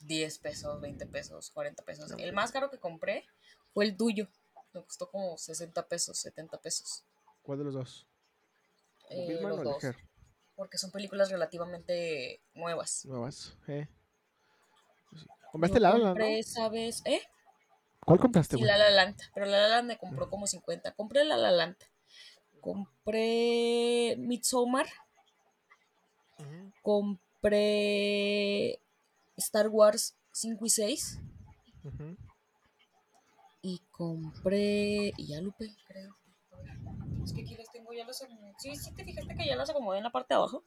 [0.00, 2.08] 10 pesos, 20 pesos, 40 pesos.
[2.10, 2.32] No, El pues.
[2.32, 3.26] más caro que compré
[3.74, 4.28] fue el tuyo.
[4.78, 7.04] Me costó como 60 pesos, 70 pesos.
[7.42, 8.06] ¿Cuál de los dos?
[9.10, 9.84] Eh, ¿Movisman los dos.
[10.54, 13.04] Porque son películas relativamente nuevas.
[13.06, 13.88] Nuevas, eh.
[15.10, 15.28] Pues sí.
[15.50, 17.02] ¿Compraste La compré, ¿sabes?
[17.06, 17.22] ¿Eh?
[18.04, 18.62] ¿Cuál compraste, Sí?
[18.62, 19.20] La La Land.
[19.34, 20.92] Pero La La Land me compró como 50.
[20.94, 21.76] Compré La La Land.
[22.60, 24.86] compré Midsommar,
[26.38, 26.72] Ujú.
[26.82, 28.80] compré
[29.36, 31.18] Star Wars 5 y 6
[31.84, 32.16] Ujú.
[33.68, 35.12] Y compré...
[35.16, 36.16] Y ya Lupe, creo.
[37.24, 38.52] Es que aquí las tengo, ya las acomodé.
[38.58, 40.64] Sí, sí, te fijaste que ya las acomodé en la parte de abajo.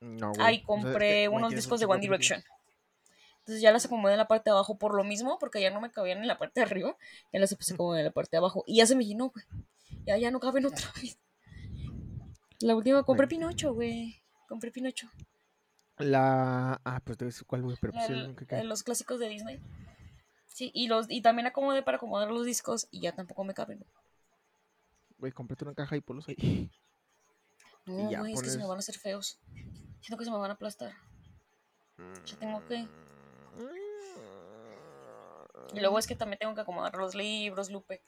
[0.00, 0.40] No, güey.
[0.40, 2.00] Ahí O sea, es compré unos discos de One.
[2.00, 2.42] Direction.
[3.40, 5.80] Entonces ya las acomodé en la parte de abajo por lo mismo, porque ya no
[5.80, 6.96] me cabían en la parte de arriba.
[7.32, 8.64] Ya las puse como en la parte de abajo.
[8.66, 9.44] Y ya se me llenó, güey.
[10.06, 11.18] Ya, ya no caben otra vez.
[12.60, 13.26] La última compré.
[13.26, 14.22] Pinocho, güey.
[14.48, 15.08] Compré Pinocho.
[15.98, 16.80] La.
[16.84, 18.56] Ah, pues a decir cuál, güey, pero La pues la qué.
[18.56, 19.60] de los clásicos de Disney.
[20.52, 23.84] Sí, y los y también acomodé para acomodar los discos y ya tampoco me caben.
[25.18, 26.70] Güey, cómprate una caja y ponlos ahí.
[27.86, 29.38] No, güey, es que se me van a hacer feos.
[30.00, 30.92] Siento que se me van a aplastar.
[32.26, 32.86] Ya tengo que.
[35.74, 38.02] Y luego es que también tengo que acomodar los libros, Lupe.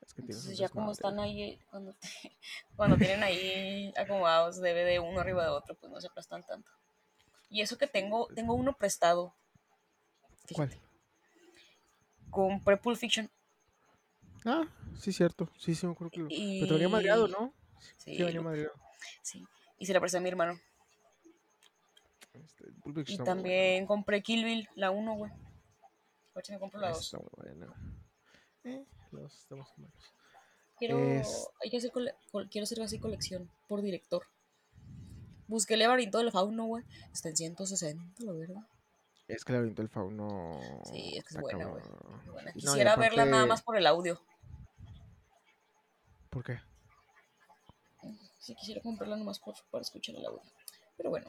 [0.00, 2.08] Es que tienes Entonces ya como están ahí, cuando, te-
[2.76, 6.70] cuando tienen ahí acomodados DVD uno arriba de otro, pues no se aplastan tanto.
[7.50, 9.34] Y eso que tengo, tengo uno prestado.
[10.54, 10.76] ¿Cuál?
[12.30, 13.30] Compré Pulp Fiction.
[14.44, 14.64] Ah,
[14.98, 15.48] sí, cierto.
[15.58, 16.26] Sí, sí, me acuerdo que lo.
[16.30, 16.60] Y...
[16.62, 17.52] Pero te madreado, ¿no?
[17.98, 18.72] Sí, Sí, Lupe, madreado.
[19.22, 19.44] sí.
[19.78, 20.58] Y se la presté a mi hermano.
[22.32, 25.30] Este, Pulp Fiction Y también compré Kill Bill, la 1, güey.
[25.32, 25.36] A
[26.36, 26.96] ver si me compro la buena.
[26.98, 27.04] 2.
[27.04, 27.74] Está muy buena.
[28.64, 29.94] Eh, los estamos buenos.
[30.78, 34.22] Quiero, Es- hay que hacer cole- col- quiero hacer así colección por director.
[35.48, 36.84] Busqué el laberinto del fauno, güey.
[37.12, 38.66] Está en 160, la verdad.
[39.34, 40.60] Es que el laberinto del fauno.
[40.84, 41.82] Sí, es que es buena, güey.
[42.44, 44.20] No, Quisiera verla nada más por el audio.
[46.30, 46.60] ¿Por qué?
[48.38, 50.42] Sí, quisiera comprarla nomás por, para escuchar el audio.
[50.96, 51.26] Pero bueno,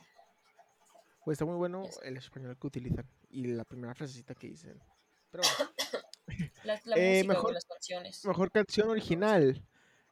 [1.26, 3.08] Pues está muy bueno el español que utilizan.
[3.30, 4.82] Y la primera frasecita que dicen.
[5.32, 5.72] Pero bueno.
[6.64, 8.26] la, la Eh, música, mejor- güey, las canciones.
[8.26, 9.64] Mejor canción original.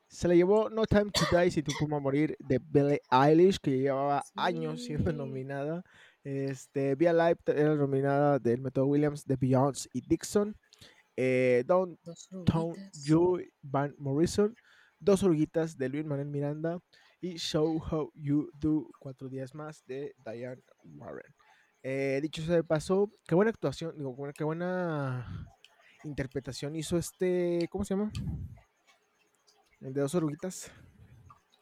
[0.08, 3.78] Se la llevó No Time to Die Si Tu Puma Morir de Billie Eilish, que
[3.78, 5.84] llevaba años siendo nominada.
[6.24, 10.56] Este, Be Alive era nominada del Método Williams, de Beyoncé y Dixon.
[11.16, 12.76] Eh, Dos Town
[13.62, 14.56] Van Morrison.
[15.00, 16.80] Dos oruguitas de Luis Manuel Miranda.
[17.22, 21.34] Y Show How You Do, cuatro días más de Diane Warren.
[21.84, 25.48] Eh, dicho sea de paso, qué buena actuación, digo, qué buena
[26.04, 28.12] interpretación hizo este, ¿cómo se llama?
[29.80, 30.72] El de dos oruguitas.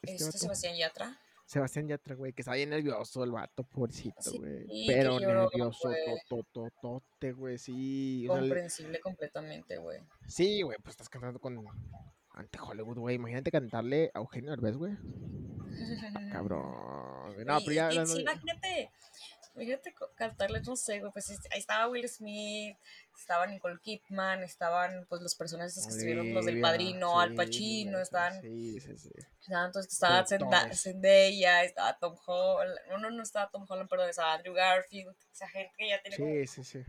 [0.02, 0.38] Este Este.
[0.38, 1.20] Sebastián Yatra.
[1.48, 4.66] Sebastián Yatra, güey, que estaba bien nervioso el vato, pobrecito, Sí, güey.
[4.66, 5.90] que Pero lloró, nervioso,
[6.28, 8.26] totototote, güey, sí.
[8.28, 9.98] o sea, Comprensible completamente, güey.
[10.26, 11.64] sí, güey, pues estás cantando con
[12.34, 13.16] ante Hollywood, güey.
[13.16, 14.92] Imagínate cantarle a Eugenio Derbez, güey.
[16.32, 17.34] Cabrón.
[17.46, 18.90] No, Y- pero ya y sí, de- imagínate,
[19.58, 22.76] imagínate co- cantarle, no sé, güey, pues ahí estaba Will Smith,
[23.18, 27.90] estaba Nicole Kidman, estaban pues los personajes que estuvieron, los del Padrino, Al sí, Pacino,
[27.92, 29.10] güey, estaban, Sí, sí, sí.
[29.40, 30.24] estaban todos- estaba.
[30.74, 35.48] Zendaya, estaba Tom Holland, no, no, no estaba Tom Holland, perdón, estaba Andrew Garfield, esa
[35.48, 36.84] gente que ya tiene como Sí, sí, sí.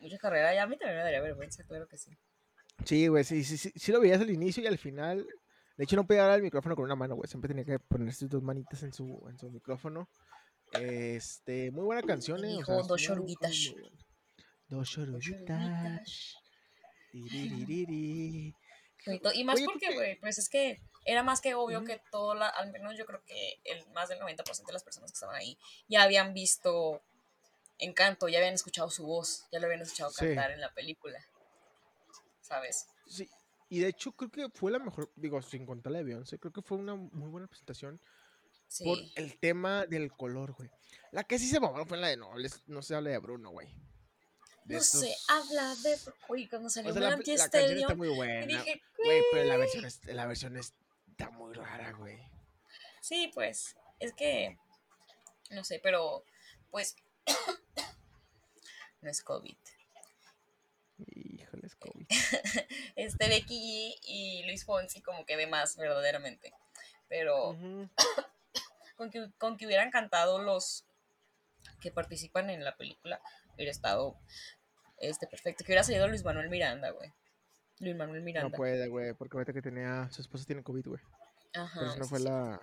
[0.00, 2.10] mucha carrera, ya a mí también me daría vergüenza, claro que sí.
[2.84, 5.26] Sí, güey, sí, sí, sí, sí lo veías al inicio y al final.
[5.78, 7.28] De hecho, no podía hablar el micrófono con una mano, güey.
[7.28, 10.08] Siempre tenía que poner sus dos manitas en su, en su micrófono.
[10.72, 12.48] Este, muy buena canción, eh.
[12.48, 13.74] o dijo sea, dos oruguitas.
[14.68, 16.36] Dos oruguitas.
[17.12, 18.52] Y
[19.44, 22.72] más Oye, porque, güey, pues es que era más que obvio que todo, la, al
[22.72, 25.56] menos yo creo que el más del 90% de las personas que estaban ahí
[25.88, 27.02] ya habían visto
[27.78, 30.24] Encanto, ya habían escuchado su voz, ya lo habían escuchado Sí.
[30.26, 31.24] cantar en la película.
[32.40, 32.86] ¿Sabes?
[33.06, 33.28] Sí,
[33.68, 36.52] y de hecho creo que fue la mejor, digo, sin contar la de Beyoncé, creo
[36.52, 38.00] que fue una muy buena presentación
[38.68, 38.84] Sí.
[38.84, 40.70] por el tema del color, güey.
[41.12, 42.32] La que sí se mamó fue la de no,
[42.66, 43.68] no se habla de Bruno, güey.
[44.64, 45.96] De No se estos- habla de.
[46.28, 48.44] Uy, cuando O salió sea, la, la canción está muy buena.
[48.46, 52.18] dije, Güey, pero la versión, es- la versión está muy rara, güey.
[53.00, 54.58] sí, pues, es que.
[55.50, 56.24] No sé, pero.
[56.72, 56.96] Pues.
[59.00, 59.56] no es COVID.
[61.14, 62.06] Híjoles, COVID.
[62.96, 66.52] Este Becky G y Luis Fonsi, como que de más, verdaderamente.
[67.08, 67.56] Pero.
[68.96, 70.84] Con que, con que hubieran cantado los
[71.80, 73.20] que participan en la película,
[73.54, 74.18] hubiera estado
[74.98, 75.64] este perfecto.
[75.64, 77.12] Que hubiera salido Luis Manuel Miranda, güey.
[77.78, 78.56] Luis Manuel No Miranda.
[78.56, 81.00] puede, güey, porque ahorita que tenía, su esposa tiene COVID, güey.
[81.54, 81.78] Ajá.
[81.80, 82.24] Por eso no sí, fue sí.
[82.24, 82.60] la,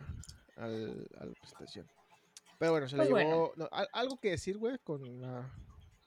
[0.57, 1.87] al, a la presentación.
[2.59, 3.29] Pero bueno, se Pues bueno.
[3.29, 3.53] llevó.
[3.55, 5.51] no, al- algo que decir, güey, con la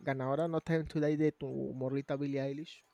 [0.00, 2.84] ganadora No Time to Die de tu morrita Billie Eilish.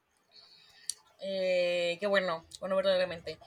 [1.21, 3.39] Eh, qué bueno, bueno, verdaderamente.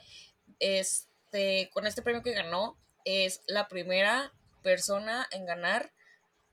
[0.58, 4.32] Este, con este premio que ganó, es la primera
[4.62, 5.92] persona en ganar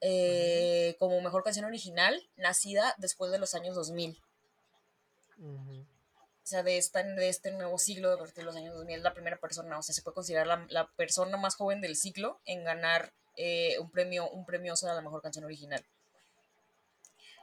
[0.02, 4.18] eh, como mejor canción original nacida después de los años 2000.
[5.40, 5.82] Ujú.
[5.82, 9.02] o sea, de, esta, de este nuevo siglo de partir de los años 2000, es
[9.02, 12.40] la primera persona, o sea, se puede considerar la, la persona más joven del ciclo
[12.46, 15.84] en ganar eh, un premio un premio a la mejor canción original.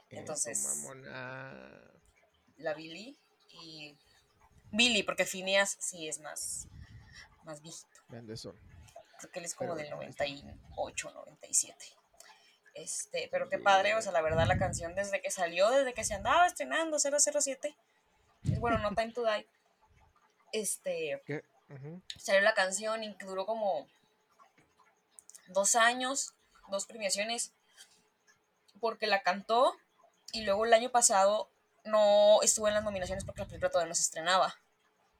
[0.09, 0.87] Entonces,
[2.57, 3.17] la Billy
[3.49, 3.97] y
[4.71, 6.67] Billy, porque Phineas sí es más,
[7.43, 7.87] más viejito.
[9.21, 11.85] Creo que él es como del 98, 97.
[12.73, 16.03] Este, pero qué padre, o sea, la verdad la canción desde que salió, desde que
[16.03, 17.75] se andaba estrenando 007,
[18.59, 19.47] bueno, No Time to Die,
[20.53, 21.21] este,
[22.17, 23.87] salió la canción y duró como
[25.49, 26.33] dos años,
[26.69, 27.53] dos premiaciones,
[28.79, 29.75] porque la cantó
[30.31, 31.51] y luego el año pasado
[31.83, 34.55] no estuvo en las nominaciones porque la película todavía no se estrenaba.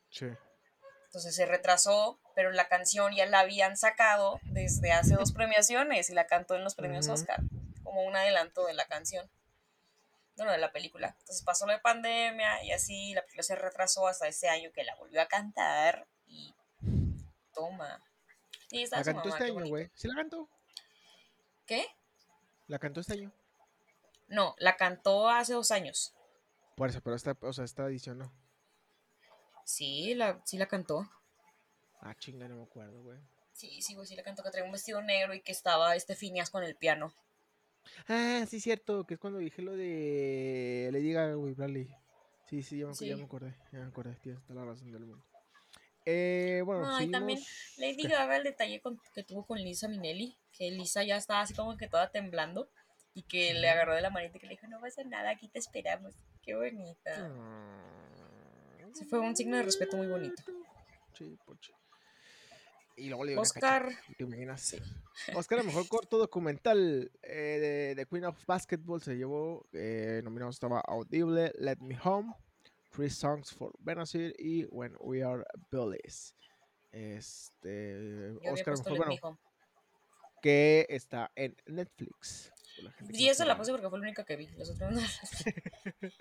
[0.09, 0.25] Sí.
[1.05, 6.15] Entonces se retrasó, pero la canción ya la habían sacado desde hace dos premiaciones y
[6.15, 7.39] la cantó en los premios Oscar,
[7.83, 9.29] como un adelanto de la canción.
[10.37, 11.15] Bueno, de la película.
[11.19, 14.95] Entonces pasó la pandemia y así la película se retrasó hasta ese año que la
[14.95, 16.55] volvió a cantar y
[17.53, 18.03] toma.
[18.71, 19.91] la cantó este año, güey.
[19.93, 20.49] ¿Sí la cantó?
[21.67, 21.85] ¿Qué?
[22.65, 23.31] ¿La cantó este año?
[24.29, 26.15] No, la cantó hace dos años.
[26.75, 28.33] Por eso, pero esta, o sea, esta edición no.
[29.63, 31.07] Sí, la, sí la cantó.
[32.01, 33.19] Ah, chinga, no me acuerdo, güey.
[33.53, 36.15] Sí, sí, güey, sí la cantó, que traía un vestido negro y que estaba este
[36.15, 37.13] Phineas con el piano.
[38.07, 41.87] Ah, sí, cierto, que es cuando dije lo de Lady Gaga, güey, Bradley.
[42.49, 45.05] Sí, sí, ya me, ya me acordé, ya me acordé, tienes toda la razón del
[45.05, 45.23] mundo.
[46.05, 47.39] Eh, bueno, no, y también
[47.77, 48.81] Lady Gaga el detalle
[49.13, 52.69] que tuvo con Lisa Minelli, que Lisa ya estaba así como que toda temblando
[53.13, 55.47] y que le agarró de la manita y que le dijo, no pasa nada, aquí
[55.47, 56.15] te esperamos.
[56.41, 57.31] Qué bonita.
[58.93, 60.41] Sí, fue un signo de respeto muy bonito.
[61.13, 61.71] Sí, poche.
[63.01, 63.89] Y luego le Oscar.
[64.15, 64.61] ¿Te imaginas?
[64.61, 64.77] Sí.
[65.33, 69.67] Oscar, a mejor corto documental eh, de, Queen of Basketball se llevó.
[69.73, 72.31] Eh, nominado estaba Audible, Let Me Home,
[72.91, 76.35] Three Songs for Benazir y When We Are Bullies.
[76.91, 78.33] Este.
[78.51, 79.39] Oscar, mejor, bueno.
[80.43, 82.51] Que está en Netflix.
[83.09, 84.47] Y esa la puse porque fue la única que vi.
[84.57, 85.01] Los otros no.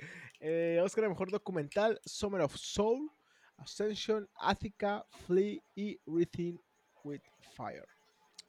[0.41, 3.11] eh, Oscar, mejor documental: Summer of Soul,
[3.59, 6.59] Ascension, Attica, Flea y Breathing
[7.05, 7.21] with
[7.55, 7.87] Fire.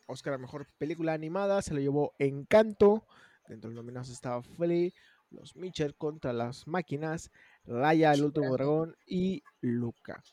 [0.08, 3.06] Oscar, mejor película animada, se lo llevó Encanto.
[3.48, 4.92] Dentro de los nominados estaba Flea,
[5.30, 7.32] Los Mitchell contra las máquinas,
[7.66, 10.24] Raya, el último dragón y Luca.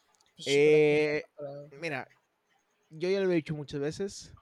[0.47, 1.25] Eh,
[1.81, 2.09] mira,
[2.91, 4.33] yo ya lo he dicho muchas veces.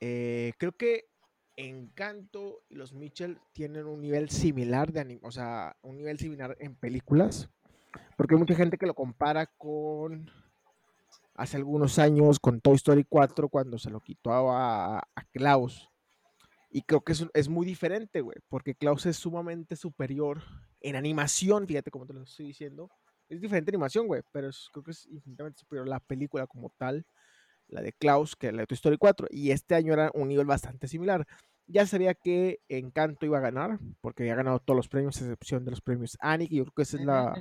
[0.00, 1.08] Eh, creo que
[1.56, 6.54] Encanto y los Mitchell tienen un nivel similar de anime, o sea, un nivel similar
[6.60, 7.48] en películas,
[8.16, 10.30] porque hay mucha gente que lo compara con
[11.36, 15.90] hace algunos años con Toy Story 4 cuando se lo quitó a, a Klaus.
[16.70, 20.42] Y creo que es, es muy diferente, güey, porque Klaus es sumamente superior
[20.80, 22.90] en animación, fíjate cómo te lo estoy diciendo.
[23.28, 27.06] Es diferente animación, güey, pero creo que es infinitamente superior la película como tal
[27.68, 30.46] la de Klaus, que la de Toy Story 4, y este año era un nivel
[30.46, 31.26] bastante similar.
[31.68, 35.64] Ya sabía que Encanto iba a ganar, porque había ganado todos los premios, a excepción
[35.64, 37.34] de los premios Annie, y yo creo que ese es la,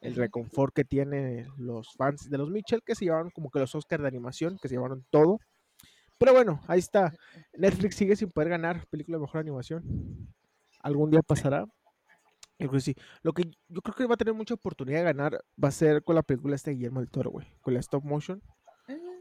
[0.00, 3.74] el reconfort que tienen los fans de los Mitchell, que se llevaron como que los
[3.74, 5.38] Oscars de animación, que se llevaron todo.
[6.18, 7.14] Pero bueno, ahí está.
[7.54, 9.82] Netflix sigue sin poder ganar película de mejor animación.
[10.82, 11.64] Algún día pasará.
[12.58, 12.94] Yo creo que sí.
[13.22, 16.04] Lo que yo creo que va a tener mucha oportunidad de ganar va a ser
[16.04, 17.46] con la película este Guillermo del Toro, güey.
[17.62, 18.42] Con la stop motion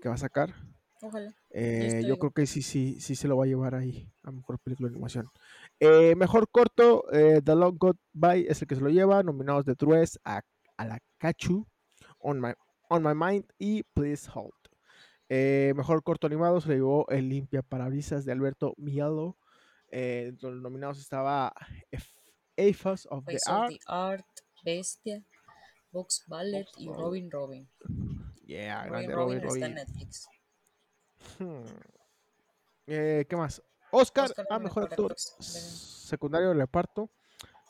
[0.02, 0.54] que va a sacar.
[1.02, 1.34] Ojalá.
[1.52, 4.60] Eh, yo creo que sí, sí, sí se lo va a llevar ahí a mejor
[4.60, 5.30] película de animación.
[5.80, 9.24] Eh, mejor corto, eh, The Long Goodbye es el que se lo lleva.
[9.24, 10.42] Nominados de Trues, a,
[10.78, 11.66] la Cachu,
[12.20, 12.52] On My,
[12.90, 15.76] On My Mind y Please Hold.
[15.76, 19.38] mejor corto animado se le llevó El Limpia Parabrisas de Alberto Mialo.
[19.90, 21.54] entre los nominados estaba
[22.58, 23.74] AFAS of the Art.
[23.88, 24.26] Art,
[24.66, 25.24] Bestia,
[25.92, 27.70] Vox Ballet y Robin Robin.
[28.46, 30.28] Yeah, grande Robin, Robin, Está en Netflix.
[31.38, 31.64] Hmm.
[32.88, 33.62] Eh, ¿Qué más?
[33.92, 37.10] Oscar, a mejor actor secundario de reparto.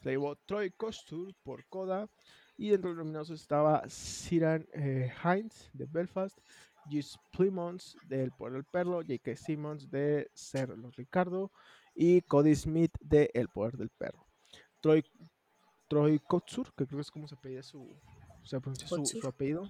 [0.02, 2.10] Se llevó Troy Costur por Coda.
[2.58, 6.38] Y dentro de los nominados estaba Siran eh, Hines de Belfast,
[6.90, 9.36] Gis Plymouth de El Poder del Perro, J.K.
[9.38, 11.52] Simmons de Ser los Ricardo
[11.96, 14.26] y Cody Smith de El Poder del Perro.
[14.82, 15.06] Troy,
[15.88, 17.96] Troy Kotsur, que creo que es como se pedía su,
[18.44, 19.70] se pronuncia su, su apellido.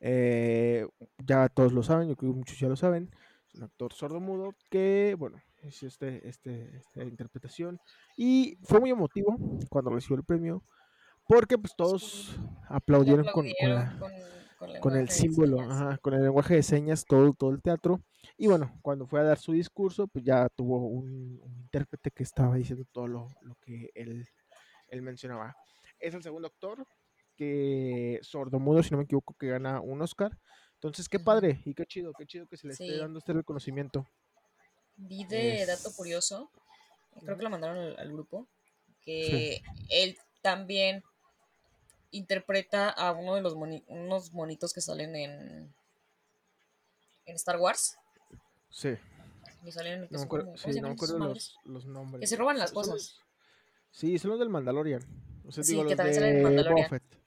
[0.00, 0.86] Eh,
[1.26, 3.10] ya todos lo saben, yo creo que muchos ya lo saben.
[3.48, 7.78] Es un actor sordo-mudo que, bueno, hizo este, este, esta interpretación.
[8.16, 9.36] Y fue muy emotivo
[9.68, 10.62] cuando recibió el premio,
[11.26, 12.38] porque pues todos
[12.68, 13.46] aplaudieron, con,
[14.80, 15.58] con, el símbolo,
[16.00, 18.00] con el lenguaje de señas, todo, todo el teatro.
[18.36, 22.56] Y bueno, cuando fue a dar su discurso, pues ya tuvo un, intérprete que estaba
[22.56, 24.26] diciendo todo lo, lo que él,
[24.88, 25.56] él mencionaba.
[25.98, 26.86] Es el segundo actor
[27.40, 30.36] que Sordomudo, si no me equivoco, que gana un Oscar.
[30.74, 34.06] Entonces, qué padre y qué chido, qué chido que se le esté dando este reconocimiento.
[34.96, 36.50] Vi de dato curioso,
[37.24, 38.46] creo que lo mandaron al, grupo,
[39.00, 41.02] que él también
[42.10, 45.74] interpreta a uno de los unos monitos que salen en,
[47.24, 47.96] en Star Wars.
[48.68, 48.96] Sí.
[49.64, 52.20] Y salen, no, me sí, no me acuerdo los, los, nombres.
[52.20, 53.18] Que se roban las cosas.
[53.92, 55.02] sí, son los del Mandalorian.
[55.46, 56.88] O sea, sí, digo, que los también de salen en Mandalorian.
[56.90, 57.19] Boba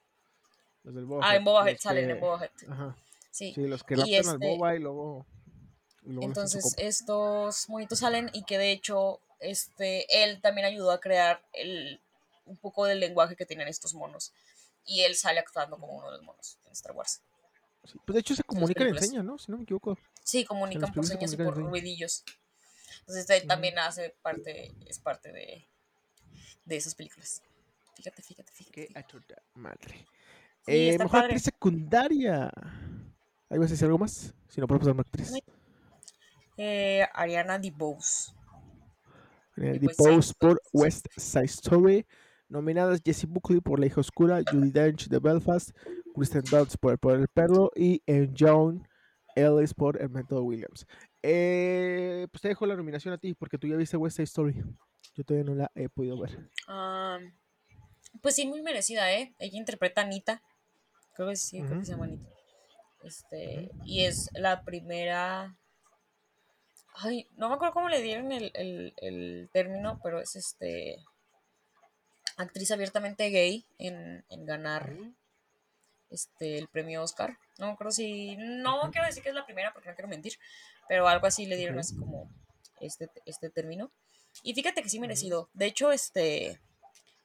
[0.83, 2.51] Los del Boba Ah, en Boba Fett salen, en Boba Fett.
[2.69, 2.95] Ajá.
[3.31, 3.53] Sí.
[3.53, 4.29] sí, los que raptan este...
[4.29, 5.25] al Boba y luego...
[6.05, 12.01] Entonces, estos monitos salen y que de hecho, este, él también ayudó a crear el,
[12.45, 14.33] un poco del lenguaje que tienen estos monos.
[14.85, 17.21] Y él sale actuando como uno de los monos en Star Wars.
[18.05, 19.37] pues de hecho se comunica y enseña, ¿no?
[19.37, 19.97] Si no me equivoco.
[20.21, 22.25] Sí, comunican por señas y por ruidillos.
[22.99, 25.65] Entonces él también hace parte, es parte de,
[26.65, 27.41] de esas películas.
[27.95, 28.87] Fíjate, fíjate, fíjate.
[28.87, 29.03] Qué
[29.55, 30.05] madre.
[30.67, 32.51] Eh, mejor actriz secundaria.
[33.49, 34.33] ¿Ahí vas a decir algo más?
[34.47, 35.33] Si no, podemos dar una actriz.
[36.57, 38.33] Eh, Ariana DeBose.
[39.57, 42.05] Ariana DeBose por West Side Story.
[42.49, 45.71] Nominadas Jessie Buckley por La hija oscura, Judy Dench de Belfast,
[46.13, 48.01] Kristen Dunst por El poder del perro y
[48.37, 48.87] John
[49.35, 50.85] Ellis por El método Williams.
[51.23, 54.63] Eh, pues te dejo la nominación a ti porque tú ya viste West Side Story.
[55.15, 56.51] Yo todavía no la he podido ver.
[56.67, 57.17] Ah,
[58.21, 59.33] pues sí, muy merecida, ¿eh?
[59.39, 60.43] Ella interpreta a Anita.
[61.13, 62.29] Creo que sí, creo que se Anita.
[63.03, 65.55] Este, y es la primera.
[66.95, 70.97] Ay, no me acuerdo cómo le dieron el, el, el término, pero es este
[72.37, 74.95] actriz abiertamente gay en, ganar
[76.09, 77.37] este, el premio Oscar.
[77.57, 78.35] No creo si.
[78.37, 80.33] No quiero decir que es la primera porque no quiero mentir,
[80.87, 82.29] pero algo así le dieron así como
[82.79, 83.91] este, este término.
[84.41, 85.49] Y fíjate que sí merecido.
[85.53, 86.59] De hecho, este.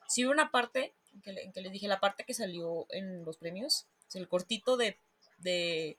[0.09, 3.25] Sí hubo una parte en que, le, que les dije, la parte que salió en
[3.25, 4.97] los premios, el cortito de,
[5.39, 5.99] de,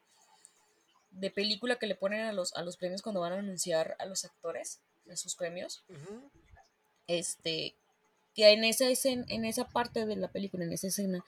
[1.11, 4.05] de, película que le ponen a los, a los premios cuando van a anunciar a
[4.05, 5.83] los actores de sus premios.
[7.07, 7.75] Este,
[8.35, 11.25] que en esa, escena, en esa parte de la película, en esa escena,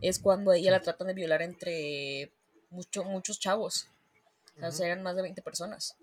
[0.00, 2.32] es cuando ella la tratan de violar entre
[2.70, 3.88] mucho, muchos chavos.
[4.60, 5.96] O sea, eran más de 20 personas.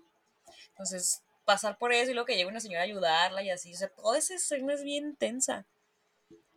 [0.70, 3.76] Entonces, pasar por eso y luego que llega una señora a ayudarla y así, o
[3.76, 5.66] sea, toda esa escena es bien tensa.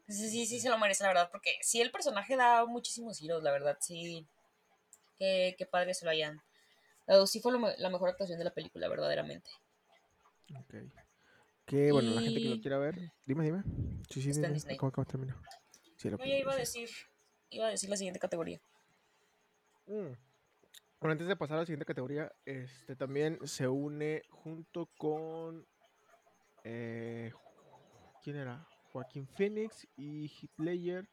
[0.08, 3.42] Sí, sí, sí, se lo merece, la verdad, porque sí, el personaje da muchísimos giros,
[3.42, 4.28] la verdad, sí.
[5.18, 6.42] Qué, qué padre se lo hayan
[7.08, 7.26] dado.
[7.28, 9.50] Sí fue la mejor actuación de la película, verdaderamente.
[10.60, 10.76] Ok.
[11.66, 12.96] Que bueno, la gente que lo quiera ver,
[13.26, 13.64] dime, dime.
[14.10, 14.78] Sí, sí, dime.
[14.78, 15.42] ¿Cómo, cómo terminó?
[15.96, 16.90] Sí, lo iba a decir,
[17.50, 18.60] iba a decir la siguiente categoría.
[19.88, 20.12] Mm.
[21.00, 25.66] Bueno, antes de pasar a la siguiente categoría, este también se une junto con
[26.64, 27.32] eh,
[28.22, 28.68] ¿quién era?
[28.94, 31.10] Joaquín Phoenix y Hitler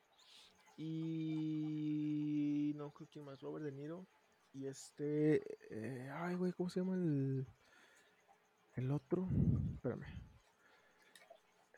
[0.77, 4.07] y no creo quién más, Robert De Niro
[4.53, 7.47] y este, eh, ay güey, ¿cómo se llama el
[8.75, 9.27] el otro?
[9.75, 10.05] Espérame.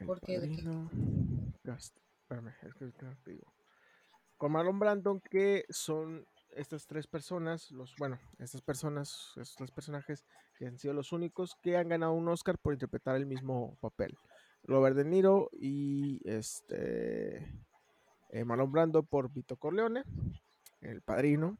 [0.04, 0.34] ¿Por qué?
[0.34, 0.90] Espérame,
[2.62, 2.86] es que
[3.24, 3.54] te digo.
[4.36, 10.24] Con Marlon Brandon, que son estas tres personas, los, bueno, estas personas, estos tres personajes
[10.56, 14.18] que han sido los únicos que han ganado un Oscar por interpretar el mismo papel.
[14.64, 17.62] Robert De Niro y este
[18.30, 20.04] eh, Marlon Brando por Vito Corleone,
[20.80, 21.58] el padrino.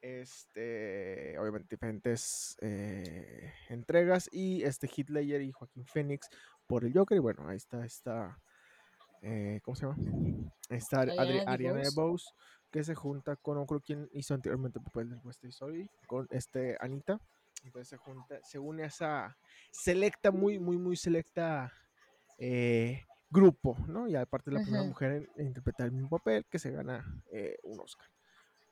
[0.00, 6.28] Este, obviamente diferentes eh, entregas y este Hitler y Joaquín Phoenix
[6.66, 7.16] por el Joker.
[7.16, 8.38] Y bueno, ahí está, está,
[9.22, 9.96] eh, ¿cómo se llama?
[10.68, 12.26] Está Ariana, DeBose,
[12.70, 16.28] que se junta con, no creo quién hizo anteriormente el papel del West Story, con
[16.30, 17.18] este Anita.
[17.64, 19.38] Entonces se junta, se une a esa
[19.70, 21.72] selecta, muy, muy, muy selecta
[22.38, 24.08] eh, grupo, ¿no?
[24.08, 27.80] Y aparte la primera mujer en, interpretar el mismo papel que se gana eh, un
[27.80, 28.08] Oscar.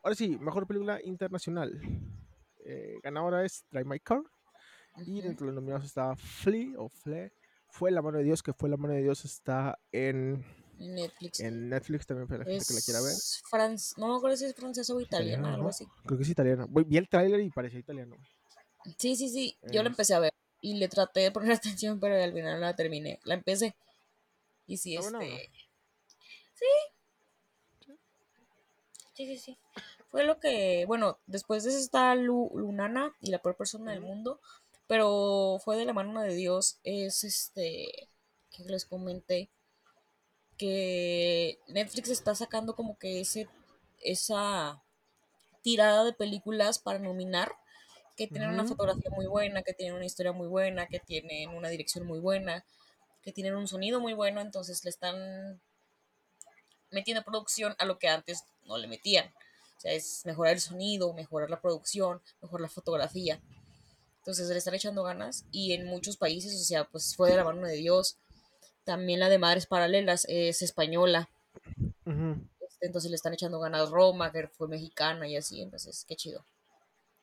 [0.01, 1.79] Ahora sí, mejor película internacional.
[3.03, 4.21] ganadora es Drive My Car.
[5.05, 7.31] Y dentro de los nominados estaba Flea o Flea
[7.73, 10.45] fue la mano de Dios, que fue la mano de Dios, está en
[10.77, 11.39] Netflix.
[11.39, 13.13] En Netflix también para la gente que la quiera ver.
[13.97, 15.87] no me acuerdo si es francesa o italiana, algo así.
[16.05, 16.67] Creo que es italiana.
[16.69, 18.15] Vi el tráiler y parecía italiano.
[18.99, 19.57] Sí, sí, sí.
[19.71, 20.33] Yo la empecé a ver
[20.63, 23.19] y le traté de poner atención, pero al final no la terminé.
[23.25, 23.75] La empecé.
[24.65, 25.51] Y sí, este.
[26.55, 26.65] Sí.
[29.13, 29.57] Sí, sí, sí.
[30.09, 30.85] Fue lo que.
[30.87, 34.39] Bueno, después de eso está Lunana y la peor persona del mundo
[34.87, 38.09] pero fue de la mano de Dios, es este,
[38.51, 39.49] que les comenté,
[40.57, 43.47] que Netflix está sacando como que ese,
[44.01, 44.83] esa
[45.61, 47.55] tirada de películas para nominar,
[48.15, 51.69] que tienen una fotografía muy buena, que tienen una historia muy buena, que tienen una
[51.69, 52.65] dirección muy buena,
[53.21, 55.61] que tienen un sonido muy bueno, entonces le están
[56.91, 59.33] metiendo producción a lo que antes no le metían.
[59.77, 63.41] O sea, es mejorar el sonido, mejorar la producción, mejorar la fotografía.
[64.19, 67.43] Entonces le están echando ganas y en muchos países, o sea, pues fue de la
[67.43, 68.17] mano de Dios.
[68.85, 71.29] También la de Madres Paralelas es española.
[72.05, 75.61] Este, entonces le están echando ganas Roma, que fue mexicana y así.
[75.61, 76.45] Entonces, qué chido.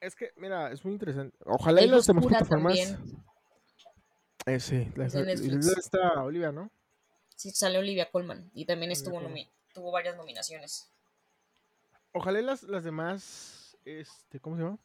[0.00, 1.36] Es que, mira, es muy interesante.
[1.44, 2.96] Ojalá y las demás plataformas.
[4.46, 6.70] Eh, sí, la, está Olivia, ¿no?
[7.36, 8.50] Sí, sale Olivia Colman.
[8.54, 9.20] Y también estuvo
[9.72, 10.90] tuvo varias nominaciones.
[12.12, 14.78] Ojalá las, las demás, este, ¿cómo se llama?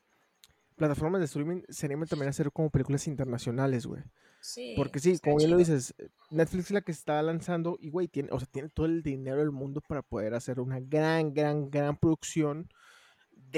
[0.75, 4.03] Plataformas de streaming se animen también a hacer como películas internacionales, güey.
[4.41, 5.95] Sí, Porque sí, como bien lo dices,
[6.29, 9.39] Netflix es la que está lanzando y, güey, tiene, o sea, tiene todo el dinero
[9.39, 12.69] del mundo para poder hacer una gran, gran, gran producción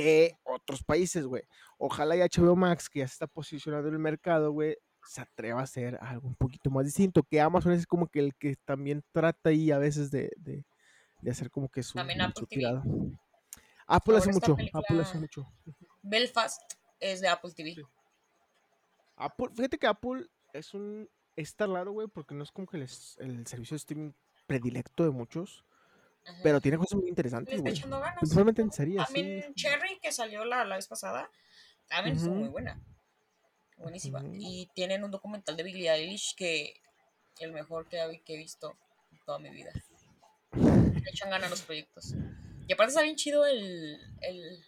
[0.01, 1.43] de otros países, güey.
[1.77, 5.61] Ojalá y HBO Max, que ya se está posicionando en el mercado, güey, se atreva
[5.61, 7.23] a hacer algo un poquito más distinto.
[7.23, 10.65] Que Amazon es como que el que también trata ahí a veces de, de,
[11.29, 12.47] hacer como que su, también Apple.
[13.87, 15.47] Apple hace mucho, Apple hace mucho.
[16.01, 16.61] Belfast
[16.99, 17.75] es de Apple TV.
[19.15, 23.47] Apple, fíjate que Apple es un está raro, güey, porque no es como que el
[23.47, 24.11] servicio de streaming
[24.45, 25.63] predilecto de muchos.
[26.43, 27.73] Pero tiene cosas muy interesantes, güey.
[28.19, 29.03] Principalmente en series.
[29.05, 31.29] También Cherry, que salió la, la vez pasada,
[31.87, 32.81] también uh muy buena.
[33.77, 34.21] Buenísima.
[34.33, 36.81] Y tienen un documental de Billie Eilish que
[37.39, 38.77] el mejor que, he visto
[39.11, 39.71] en toda mi vida.
[40.53, 42.15] Le echan ganas los proyectos.
[42.67, 44.65] Y aparte está bien chido el, el,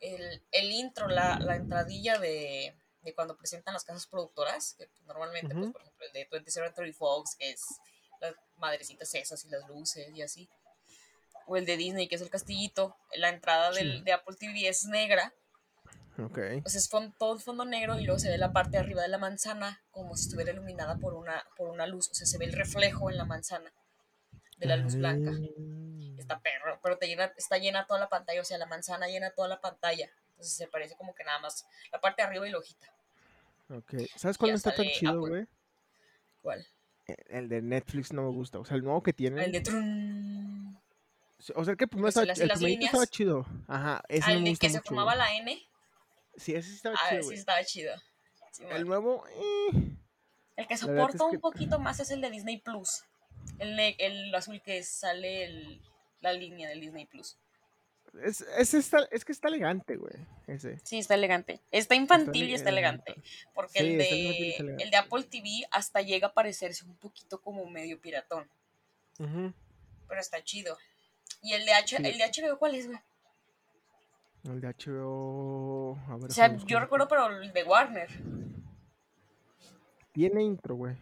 [0.00, 5.54] el, el intro, la, la entradilla de, de, cuando presentan las casas productoras, que normalmente,
[5.54, 7.62] pues, por ejemplo, el de 20 Century Fox, que es
[8.20, 10.48] las madrecitas esas y las luces y así
[11.46, 14.84] o el de Disney, que es el castillito, la entrada del, de Apple TV es
[14.86, 15.32] negra.
[16.18, 16.38] Ok.
[16.64, 16.88] O sea, es
[17.18, 19.82] todo el fondo negro y luego se ve la parte de arriba de la manzana
[19.90, 22.08] como si estuviera iluminada por una, por una luz.
[22.10, 23.72] O sea, se ve el reflejo en la manzana
[24.58, 25.32] de la luz blanca.
[25.32, 26.18] Mm.
[26.18, 28.40] Está perro, pero te llena, está llena toda la pantalla.
[28.40, 30.08] O sea, la manzana llena toda la pantalla.
[30.30, 32.86] Entonces se parece como que nada más la parte de arriba y la hojita.
[33.70, 33.94] Ok.
[34.16, 35.46] ¿Sabes cuál no está tan chido, güey?
[36.42, 36.64] ¿Cuál?
[37.06, 38.58] El de Netflix no me gusta.
[38.58, 39.44] O sea, el nuevo que tiene.
[39.44, 40.53] El de Trun.
[41.54, 43.46] O sea, que primero estaba, el primerito estaba chido.
[43.68, 45.60] Ajá, ese Al me que se formaba la N.
[46.36, 47.22] Sí, ese sí estaba ah, chido.
[47.22, 47.94] Sí, estaba chido.
[48.70, 49.24] el nuevo.
[49.28, 49.96] Eh.
[50.56, 53.04] El que soporta un poquito más es el de Disney Plus.
[53.58, 55.82] El, el azul que sale el,
[56.20, 57.36] la línea del Disney Plus.
[58.22, 60.14] Es, es, está, es que está elegante, güey.
[60.46, 60.78] Ese.
[60.84, 61.60] Sí, está elegante.
[61.72, 63.14] Está infantil y está elegante.
[63.54, 68.00] Porque el, de, el de Apple TV hasta llega a parecerse un poquito como medio
[68.00, 68.48] piratón.
[69.18, 70.76] Pero está chido.
[71.44, 72.98] ¿Y el de, H el de HBO cuál es, güey?
[74.44, 75.98] El de HBO.
[76.08, 78.08] A ver, o sea, yo recuerdo, pero el de Warner.
[80.12, 80.96] Tiene intro, güey.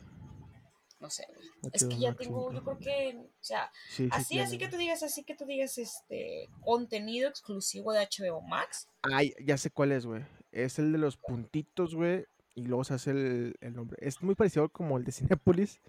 [0.99, 1.27] No sé,
[1.73, 3.71] Es que ya tengo, yo creo que, o sea,
[4.11, 8.89] así, así que tú digas, así que tú digas, este, contenido exclusivo de HBO Max.
[9.03, 10.25] Ay, ya sé cuál es, güey.
[10.53, 13.97] Es el de los puntitos, güey, y luego se hace el, el nombre.
[14.01, 15.81] Es muy parecido como el de Cinepolis,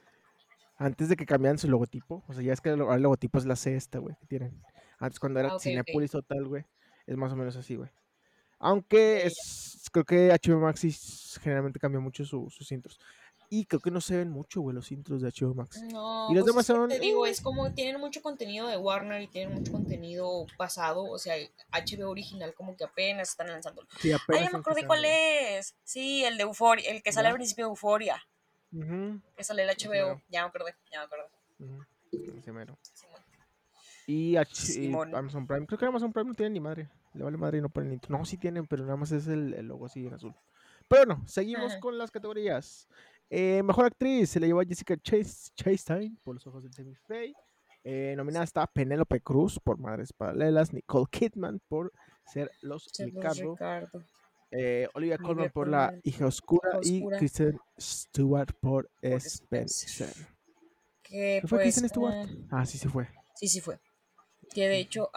[0.84, 2.24] antes de que cambiaran su logotipo.
[2.28, 4.62] O sea, ya es que el, logotipo es la C esta, güey, que tienen.
[5.00, 6.66] Antes cuando era ah, Cinepolis total, güey.
[7.08, 7.90] Es más o menos así, güey.
[8.60, 13.00] Aunque es, creo que HBO Max generalmente cambia mucho sus intros.
[13.50, 15.82] Y creo que no se ven mucho, güey, los intros de HBO Max.
[15.92, 16.90] No, y los pues demás son...
[16.90, 21.04] Te digo, es como tienen mucho contenido de Warner y tienen mucho contenido pasado.
[21.04, 21.36] O sea,
[21.72, 23.86] HBO original como que apenas están lanzando.
[24.00, 25.76] Sí, apenas Ay, ya me acordé cuál es.
[25.84, 27.70] Sí, el de Euphoria, el que sale al principio de
[28.74, 29.22] Euphoria.
[29.36, 30.22] Que sale el HBO.
[30.30, 32.74] Ya me acordé, ya me acordé.
[34.06, 35.66] Y, Amazon Prime.
[35.66, 36.90] Creo que Amazon Prime no tiene ni madre.
[37.14, 38.18] Le vale madre y no pone el intro.
[38.18, 40.36] No, sí tienen, pero nada más es el, logo así en azul.
[40.90, 42.88] Pero no, seguimos con las categorías.
[43.30, 46.94] Eh, mejor actriz se le llevó a Jessica Chase, Chastain por los ojos del semi
[47.86, 51.92] eh, nominada está Penélope Cruz por Madres Paralelas, Nicole Kidman por
[52.26, 53.58] ser Los Ricardo,
[54.56, 60.14] eh, Olivia Colman por La Hija Oscura, y Kristen Stewart por, Spencer.
[61.02, 62.14] Que, fue pues, Kristen Stewart?
[62.14, 63.08] Eh, ah, sí, sí fue.
[63.36, 63.80] Sí, sí fue.
[64.54, 65.10] Que de hecho,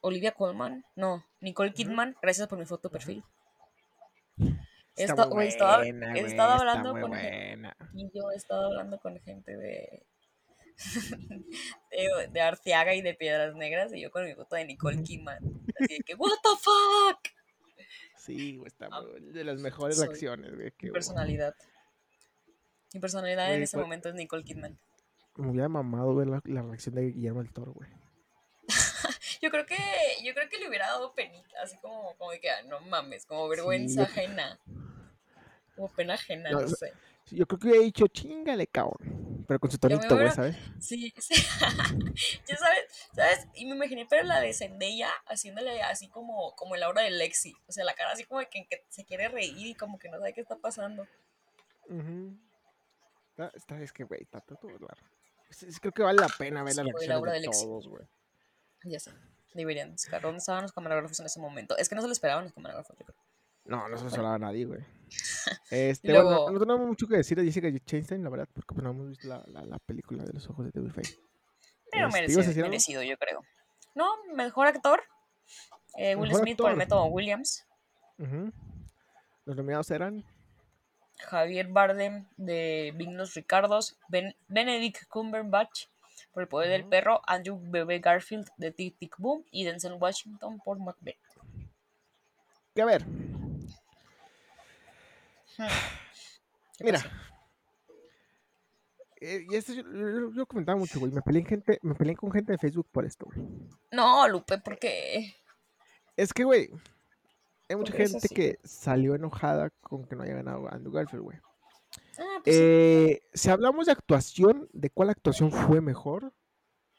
[0.00, 3.24] Olivia Colman, no, Nicole Kidman, gracias por mi foto de perfil.
[4.96, 10.06] Está muy estaba, hablando con gente, y yo he estado hablando con gente de,
[11.90, 15.38] de, de, Arteaga y de Piedras Negras y yo con mi foto de Nicole Kidman
[15.80, 17.39] así de que what the fuck
[18.36, 20.72] Sí, está ah, de las mejores acciones, güey.
[20.82, 21.54] Mi personalidad.
[22.92, 24.78] Mi personalidad en ese pues momento es Nicole Kidman.
[25.36, 27.88] Me hubiera mamado ver la, reacción de Guillermo del Toro, güey.
[29.42, 29.76] yo creo que
[30.24, 33.26] yo creo que le hubiera dado penita, así como, como de que ah, no mames,
[33.26, 34.58] como vergüenza ajena.
[35.76, 36.92] Como pena ajena, no, sé.
[37.26, 39.29] Yo creo que hubiera dicho, chingale, cabrón.
[39.50, 40.56] Pero con su tonito, güey, ¿sabes?
[40.78, 41.34] Sí, sí.
[42.46, 43.48] ya sabes, ¿sabes?
[43.54, 47.52] Y me imaginé, pero la de Zendaya haciéndole así como, como la de Lexi.
[47.66, 50.08] O sea, la cara así como de que, que se quiere reír y como que
[50.08, 51.04] no sabe qué está pasando.
[53.30, 55.02] Está, está- es que, güey, está todo raro.
[55.80, 58.06] Creo que vale la pena ver Sí, la reacciones obra de de todos, güey.
[58.84, 59.10] Ya sé.
[59.52, 61.76] Deberían buscar dónde estaban los camarógrafos en ese momento.
[61.76, 63.18] Es que no se lo esperaban los camarógrafos, yo creo.
[63.64, 64.16] No, no se lo Bueno.
[64.28, 64.84] hablaba a nadie, güey.
[65.70, 68.82] Este, luego- bueno, no, tenemos mucho que decir de Jessica Chastain, la verdad, porque pues,
[68.84, 71.16] no hemos visto la, la, la película de los ojos de Devil Face.
[71.90, 73.40] Pero Este, ¿ibas a merecido, merecido, yo creo.
[73.94, 75.02] No, mejor actor.
[75.96, 77.64] eh, Will Mejor Smith por el método Williams.
[79.46, 80.24] Los nominados eran
[81.18, 83.96] Javier Bardem de Big Los Ricardos.
[84.08, 85.86] Ben- Benedict Cumberbatch
[86.32, 87.20] por el poder del perro.
[87.26, 89.44] Andrew Bebe Garfield de Tic Tic Boom.
[89.50, 91.16] Y Denzel Washington por Macbeth.
[92.74, 93.29] que a ver, ¿Qué
[96.80, 97.00] mira.
[99.20, 101.12] eh, y esto yo, yo- yo comentaba mucho, güey.
[101.12, 103.46] Me peleé, en gente, me peleé con gente de Facebook por esto, güey.
[103.92, 105.34] No, Lupe, ¿por qué?
[106.16, 106.70] Es que, güey,
[107.68, 111.38] hay mucha gente que salió enojada con que no haya ganado Andrew Garfield, güey.
[112.18, 112.62] Ah, pues sí.
[112.62, 116.32] Eh, si hablamos de actuación, de cuál actuación fue mejor,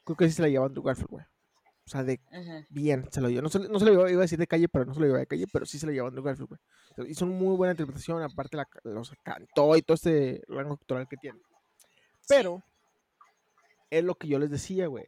[0.04, 1.24] creo que sí se la llevó Andrew Garfield, güey.
[1.84, 2.64] O sea, de Ujú.
[2.70, 3.42] bien, se lo llevó.
[3.42, 5.06] No se, no se lo llevó, iba a decir de calle, pero no se lo
[5.06, 7.10] llevó de calle, pero sí se lo llevó Andrew Garfield, güey.
[7.10, 11.16] Hizo una muy buena interpretación, aparte la, los cantó y todo este rango actoral que
[11.16, 11.40] tiene.
[12.28, 12.62] Pero,
[13.90, 15.06] es lo que yo les decía, güey.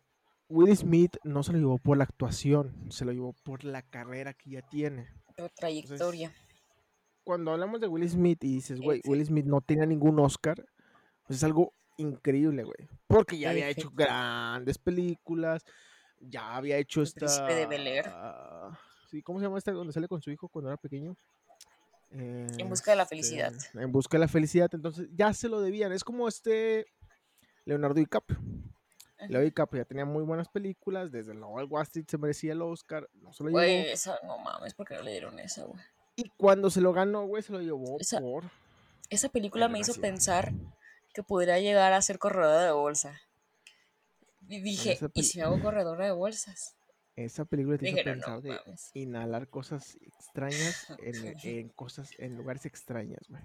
[0.48, 4.34] Will Smith no se lo llevó por la actuación, se lo llevó por la carrera
[4.34, 5.08] que ya tiene.
[5.36, 6.32] Tu trayectoria.
[7.24, 9.00] Cuando hablamos de Will Smith y dices, güey.
[9.04, 10.62] Will Smith no tenía ningún Oscar,
[11.26, 12.88] pues es algo increíble, güey.
[13.06, 15.64] Porque ya había hecho grandes películas,
[16.20, 17.20] ya había hecho El esta...
[17.20, 18.10] Príncipe de Bel-Air.
[19.10, 21.16] Sí, ¿cómo se llama esta donde sale con su hijo cuando era pequeño?
[22.10, 23.52] En busca de la Este, felicidad.
[23.74, 25.92] En busca de la felicidad, entonces ya se lo debían.
[25.92, 26.86] Es como este
[27.64, 28.38] Leonardo DiCaprio.
[29.18, 33.08] Leonardo DiCaprio ya tenía muy buenas películas, desde al Wall Street se merecía el Oscar,
[33.14, 33.58] no se lo llevó.
[33.58, 35.82] Güey, esa, no mames, ¿por qué no le dieron esa, güey?
[36.16, 38.44] Y cuando se lo ganó, güey, se lo llevó Esa- por...
[39.10, 40.52] Esa película El me hizo pensar
[41.12, 43.20] que podría llegar a ser corredora de bolsa.
[44.48, 46.76] Y dije, ¿y si hago corredora de bolsas?
[47.16, 48.90] Esa película te hizo Dije, no, pensar no, de mames.
[48.94, 53.42] inhalar cosas extrañas en, en cosas, en lugares extrañas, güey.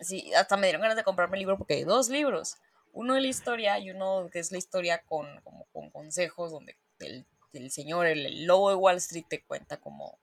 [0.00, 2.56] Sí, hasta me dieron ganas de comprarme el libro porque hay dos libros.
[2.92, 6.76] Uno de la historia y uno que es la historia con, como, con consejos donde
[6.98, 10.18] el, el señor, el, el lobo de Wall Street te cuenta como...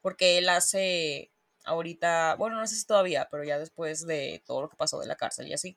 [0.00, 1.32] Porque él hace
[1.64, 5.06] ahorita, bueno, no sé si todavía, pero ya después de todo lo que pasó de
[5.06, 5.76] la cárcel y así,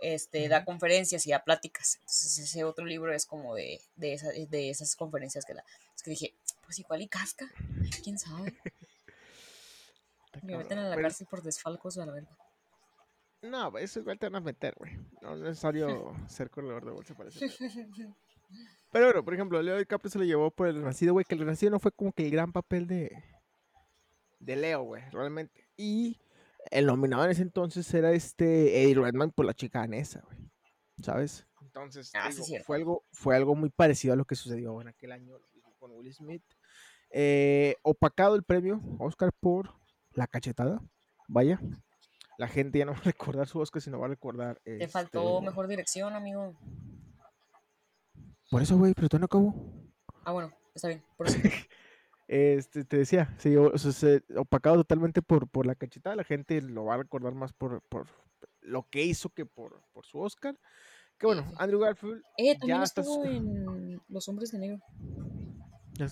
[0.00, 1.96] este, da conferencias y da pláticas.
[2.00, 5.64] Entonces ese otro libro es como de, de, esa- de esas conferencias que da.
[5.94, 7.46] Es que dije, pues igual y casca,
[8.02, 8.54] quién sabe.
[10.42, 12.36] Me meten a la Pero- cárcel por desfalcos la verga.
[13.42, 14.96] No, güey, eso igual te van a meter, güey.
[15.20, 17.40] No es necesario ser corredor de bolsa para eso.
[18.90, 21.40] Pero bueno, por ejemplo, Leo DiCaprio se lo llevó por el Renacido, güey, que el
[21.40, 23.22] Renacido no fue como que el gran papel de,
[24.38, 25.66] de Leo, güey, realmente.
[25.76, 26.18] Y
[26.70, 30.38] el nominado en ese entonces era este Eddie Redmayne por la chica danesa, güey.
[31.02, 31.46] ¿Sabes?
[31.62, 35.12] Entonces, Ah, digo, fue, algo, fue algo muy parecido a lo que sucedió en aquel
[35.12, 35.36] año
[35.78, 36.44] con Will Smith.
[37.10, 39.74] Eh, opacado el premio Oscar por
[40.12, 40.80] la cachetada.
[41.28, 41.60] Vaya.
[42.38, 44.60] La gente ya no va a recordar su Oscar, sino va a recordar.
[44.64, 46.56] Te faltó este, mejor dirección, amigo.
[48.50, 49.54] Por eso, güey, pero todavía no acabó.
[50.24, 51.02] Ah, bueno, está bien.
[51.16, 51.38] Por eso.
[52.26, 56.16] Este, te decía, se, llevó- o sea, se opacado totalmente por, por la cachetada.
[56.16, 58.06] La gente lo va a recordar más por, por
[58.62, 60.58] lo que hizo que por, por su Oscar.
[61.18, 61.44] Que bueno.
[61.58, 62.22] Andrew Garfield.
[62.38, 64.80] Eh, también Ya estuvo en Los Hombres de Negro.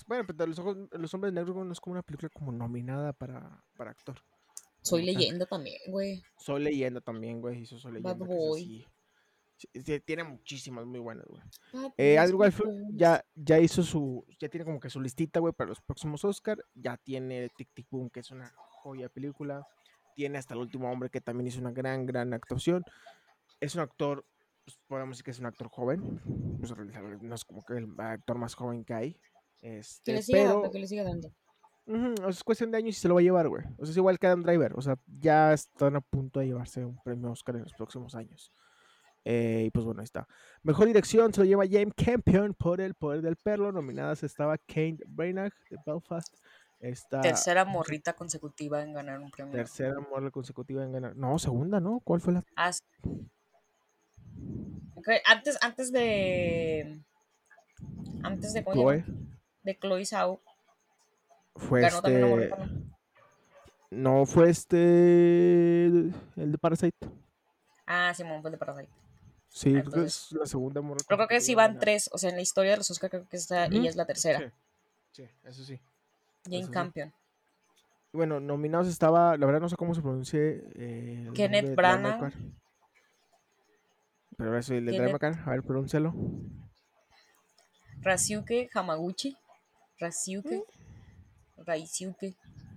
[0.06, 3.12] Bueno, pero los, ojos, los hombres negros güey, no es como una película como nominada
[3.12, 4.16] para, para actor.
[4.80, 6.22] Soy leyenda también, güey.
[6.38, 7.62] Soy leyenda también, güey.
[7.62, 8.24] Hizo Soy Bad leyenda.
[8.24, 8.86] es Boy.
[9.72, 11.42] Sí, tiene muchísimas muy buenas, güey.
[11.72, 15.40] Bad Eh, Boys, Andrew Garfield ya, ya hizo su, ya tiene como que su listita,
[15.40, 16.58] güey, para los próximos Oscar.
[16.74, 19.66] Ya tiene Tic Tic Boom, que es una joya película.
[20.14, 22.84] Tiene hasta el último hombre, que también hizo una gran, gran actuación.
[23.60, 24.24] Es un actor,
[24.64, 26.20] pues, podemos decir que es un actor joven.
[26.58, 26.74] Pues,
[27.22, 29.16] no es como que el actor más joven que hay.
[29.58, 31.28] Que Este, le siga pero dando, que le siga dando.
[31.86, 33.64] ujú, o sea, es cuestión de años y se lo va a llevar, güey.
[33.78, 34.72] O sea, es igual que Adam Driver.
[34.76, 38.52] O sea, ya están a punto de llevarse un premio Oscar en los próximos años.
[39.24, 40.26] Eh, y pues bueno, ahí está.
[40.62, 43.70] Mejor dirección se lo lleva James Campion por El Poder del Perlo.
[43.72, 46.34] Nominadas estaba Kane Branagh de Belfast.
[46.80, 49.52] Esta Tercera morrita consecutiva en ganar un premio.
[49.52, 51.14] tercera muerte consecutiva en ganar.
[51.14, 52.00] No, segunda, ¿no?
[52.00, 52.44] ¿Cuál fue la?
[52.56, 52.72] Ah,
[55.26, 57.00] Antes, antes de.
[58.24, 58.64] Antes de.
[58.64, 59.04] Chloe?
[59.62, 60.40] De Chloe Zhao.
[61.54, 62.24] Fue Ganó este.
[62.24, 62.92] morrita, ¿no?
[63.90, 65.86] No, fue este.
[65.86, 66.96] El de Parasite.
[67.86, 68.90] Ah, Simón, fue el de Parasite.
[69.53, 71.00] Sí, creo que es la segunda morra.
[71.07, 72.09] Creo que sí van tres.
[72.12, 74.50] O sea, en la historia de los Oscar creo que esta, ella es la tercera.
[75.12, 75.78] Sí, eso sí.
[76.44, 77.12] Jane Campion.
[78.12, 80.38] Bueno, nominados estaba, la verdad no sé cómo se pronuncia.
[80.40, 82.32] Eh, Kenneth Branagh.
[84.38, 85.22] Pero eso, el de Kenneth...
[85.22, 86.14] a ver, pronúncialo.
[88.00, 89.36] Rasiuke Hamaguchi.
[89.98, 90.57] Rasiuke.
[90.57, 91.64] ¿Mm?
[91.64, 92.34] Raisuke.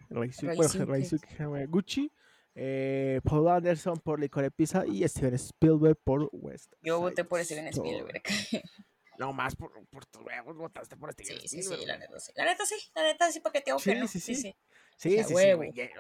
[0.09, 2.11] Raisuke Hamaguchi.
[2.57, 6.73] Eh, Paul Anderson por Licor Pizza y Steven Spielberg por West.
[6.81, 8.23] Yo voté por Steven Spielberg.
[9.17, 11.79] No más por, por tus huevos, votaste por Steven sí, Spielberg.
[11.79, 12.33] Sí, sí, la neta sí.
[12.35, 14.09] La neta sí, la neta sí, porque tengo que no.
[14.09, 14.53] Sí, sí, sí.
[14.97, 15.35] Sí, sí,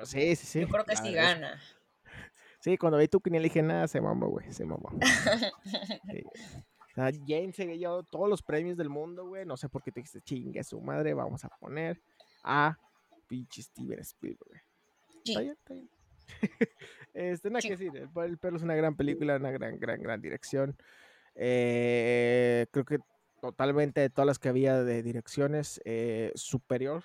[0.03, 1.61] sí, sí, Yo creo que sí gana.
[2.59, 4.89] Sí, cuando vi tu quiniela dije, nada, se mamó, güey, se mamó.
[6.91, 9.45] O sea, James se había llevado todos los premios del mundo, güey.
[9.45, 12.01] No sé por qué te dijiste, chingue su madre, vamos a poner
[12.41, 12.75] a
[13.27, 14.63] pinche Steven Spielberg.
[15.25, 15.31] Sí.
[15.31, 15.89] Está bien, está bien.
[17.13, 20.75] este, nada que decir, el, perro es una gran película, una gran, gran, gran dirección.
[21.35, 22.99] Eh, creo que
[23.41, 27.03] totalmente de todas las que había de direcciones, eh, superior.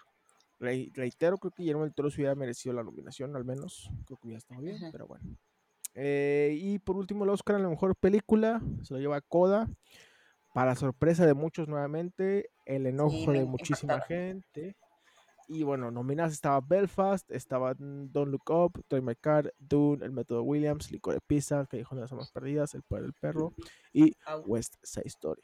[0.59, 3.91] reitero, creo que Guillermo del Toro se hubiera merecido la nominación, al menos.
[4.07, 5.37] Creo que hubiera estado bien, pero bueno.
[5.95, 9.69] Eh, y por último, el Oscar a la mejor película se lo lleva Coda.
[10.53, 14.77] Para sorpresa de muchos nuevamente, el enojo de muchísima gente.
[15.53, 20.45] Y bueno, nominadas estaba Belfast, estaba Don't Look Up, Toy My Car, Dune, El Método
[20.45, 23.53] Williams, Licor de Pizza, Callejón de las Almas Perdidas, El Poder del Perro
[23.93, 24.15] y
[24.47, 25.43] West Side Story.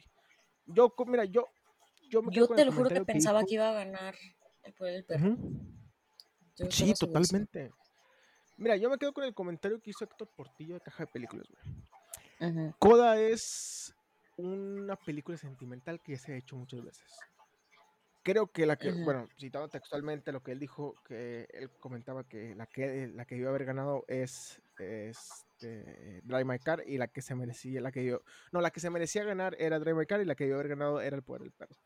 [0.64, 1.48] Yo, mira, yo...
[2.08, 4.14] Yo, yo te lo juro que, pensaba que iba a ganar
[4.62, 5.36] El Poder del Perro.
[6.70, 7.72] Sí, totalmente.
[8.58, 11.48] Mira, yo me quedo con el comentario que hizo Héctor Portillo de Caja de Películas,
[11.50, 12.72] güey.
[12.78, 13.92] Coda es
[14.36, 17.12] una película sentimental que ya se ha hecho muchas veces
[18.26, 22.56] creo que la que, bueno, citando textualmente lo que él dijo, que él comentaba que
[22.56, 27.06] la que la que iba a haber ganado es este, Drive My Car y la
[27.06, 30.06] que se merecía, la que yo, no, la que se merecía ganar era Drive My
[30.06, 31.76] Car y la que iba a haber ganado era El Poder del Perro.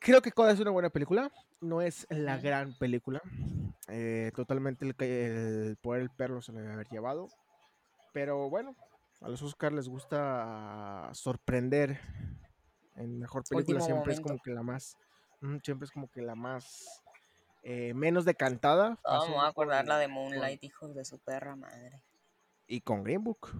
[0.00, 1.32] Creo que Coda es una buena película,
[1.62, 3.22] no es la gran película,
[3.88, 7.28] eh, totalmente el, el Poder del Perro se le debe haber llevado,
[8.12, 8.76] pero bueno,
[9.22, 11.98] a los Oscars les gusta sorprender
[12.96, 14.96] en mejor película siempre es como que la más,
[15.62, 17.02] siempre es como que la más
[17.62, 18.98] eh, menos decantada.
[19.04, 22.02] Vamos a acordar la de Moonlight, hijos de su perra madre.
[22.66, 23.50] Y con Green Book.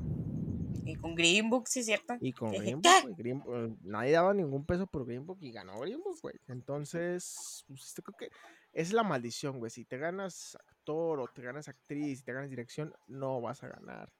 [0.86, 2.14] Y con Green Book, sí, cierto.
[2.20, 6.02] Y con Green Book, eh, nadie daba ningún peso por Green Book y ganó Green
[6.02, 6.34] Book, güey.
[6.48, 8.28] Entonces, pues, este creo que
[8.72, 9.70] es la maldición, güey.
[9.70, 13.68] Si te ganas actor o te ganas actriz, si te ganas dirección, no vas a
[13.68, 14.12] ganar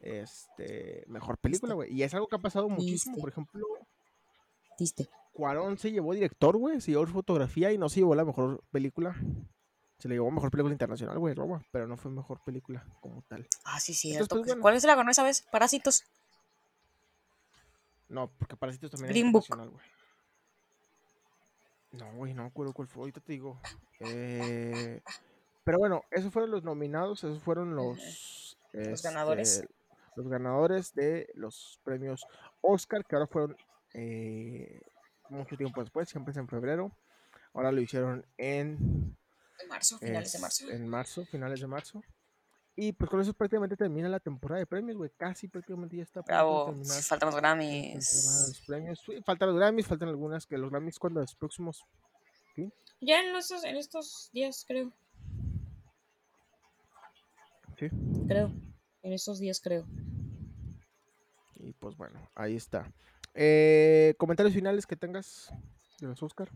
[0.00, 1.94] este mejor película, güey.
[1.94, 3.65] Y es algo que ha pasado muchísimo, por ejemplo,
[5.32, 9.14] Cuarón se llevó director, güey, se llevó fotografía y no se llevó la mejor película.
[9.98, 13.46] Se le llevó mejor película internacional, güey, Roma, pero no fue mejor película como tal.
[13.64, 14.16] Ah, sí, sí.
[14.28, 15.42] Pues, ¿Cuál es la ganó esa vez?
[15.50, 16.04] Parásitos.
[18.08, 19.84] No, porque Parásitos también Green es internacional, güey.
[21.92, 23.02] No, güey, no acuerdo cuál fue.
[23.02, 23.58] Ahorita te digo.
[24.00, 25.00] Eh,
[25.64, 29.58] pero bueno, esos fueron los nominados, esos fueron los, los ganadores.
[29.58, 29.74] Este,
[30.14, 32.26] los ganadores de los premios
[32.60, 33.56] Oscar, que ahora fueron
[33.98, 34.80] eh,
[35.30, 36.92] mucho tiempo después, siempre es en febrero.
[37.54, 39.16] Ahora lo hicieron en,
[39.70, 40.70] marzo, finales de marzo.
[40.70, 42.02] En marzo, finales de marzo.
[42.76, 45.10] Y pues con eso prácticamente termina la temporada de premios, güey.
[45.16, 46.20] Casi prácticamente ya está.
[46.20, 46.74] Bravo,
[47.08, 48.62] faltan los Grammys.
[49.24, 51.86] faltan los Grammys, faltan algunas que los Grammys cuando los próximos.
[53.00, 54.92] Ya en estos, en estos días, creo.
[57.78, 57.88] Sí.
[58.28, 58.52] Creo.
[59.02, 59.86] En estos días, creo.
[61.54, 62.92] Y pues bueno, ahí está.
[63.38, 65.52] Eh, ¿Comentarios finales que tengas
[66.00, 66.50] de los Oscar?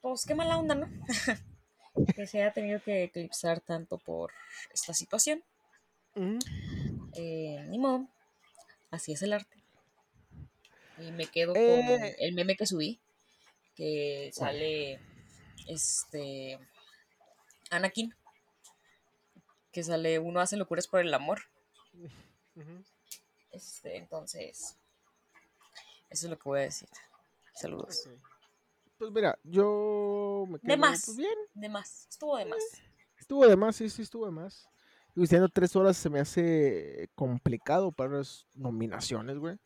[0.00, 0.88] pues qué mala onda, ¿no?
[2.16, 4.32] que se haya tenido que eclipsar tanto por
[4.74, 5.44] esta situación.
[7.14, 8.08] Eh, ni modo.
[8.90, 9.62] Así es el arte.
[10.98, 12.16] Y me quedo con eh.
[12.18, 13.00] el meme que subí.
[13.76, 14.98] Que sale
[15.68, 16.58] este
[17.70, 18.14] Anakin.
[19.70, 21.42] Que sale uno hace locuras por el amor.
[23.52, 24.76] Este, entonces,
[26.08, 26.88] eso es lo que voy a decir.
[27.54, 28.08] Saludos.
[28.98, 31.04] Pues mira, yo me quedo, de más.
[31.04, 31.34] Pues, bien.
[31.54, 32.06] De más.
[32.08, 32.62] Estuvo de más.
[33.18, 34.68] estuvo de más, sí, sí, estuvo de más.
[35.14, 39.58] Diciendo tres horas se me hace complicado para las nominaciones, güey.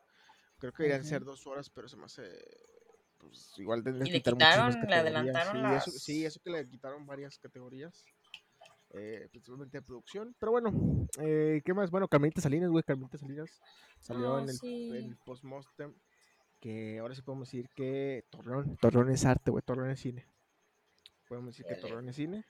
[0.59, 2.25] Creo que deberían ser dos horas, pero se me hace.
[3.19, 7.39] Pues igual tendría que quitar quitaron, le adelantaron sí, sí, eso que le quitaron varias
[7.39, 8.05] categorías
[8.99, 10.35] eh, principalmente de producción.
[10.39, 11.91] Pero bueno, eh, ¿qué más?
[11.91, 13.61] Bueno, Carmelita Salinas, güey, Carmelita Salinas
[14.01, 15.17] salió ah, en, el, el
[16.61, 20.27] que ahora sí podemos decir que Torreón, Torreón es arte, güey, Torreón es cine.
[21.29, 22.45] Podemos decir que Torreón es cine.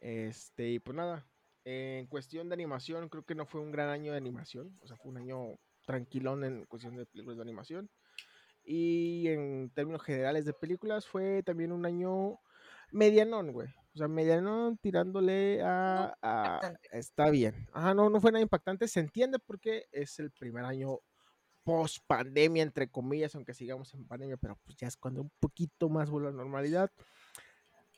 [0.00, 1.26] Este, y pues nada,
[1.64, 4.76] En cuestión de animación, creo que no fue un gran año de animación.
[4.80, 7.90] O sea, fue un año tranquilón en cuestión de películas de animación.
[8.64, 12.38] Y en términos generales de películas, fue también un año
[12.90, 13.68] medianón, güey.
[14.00, 17.68] O sea, medianón tirándole a, a, Está bien.
[17.70, 18.88] Ajá, no, no fue nada impactante.
[18.88, 21.00] Se entiende porque es el primer año
[21.64, 25.90] post pandemia, entre comillas, aunque sigamos en pandemia, pero pues ya es cuando un poquito
[25.90, 26.90] más vuelve a la normalidad.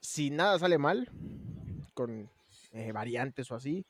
[0.00, 1.08] Si nada sale mal,
[1.94, 2.28] con
[2.72, 3.86] eh, variantes o así,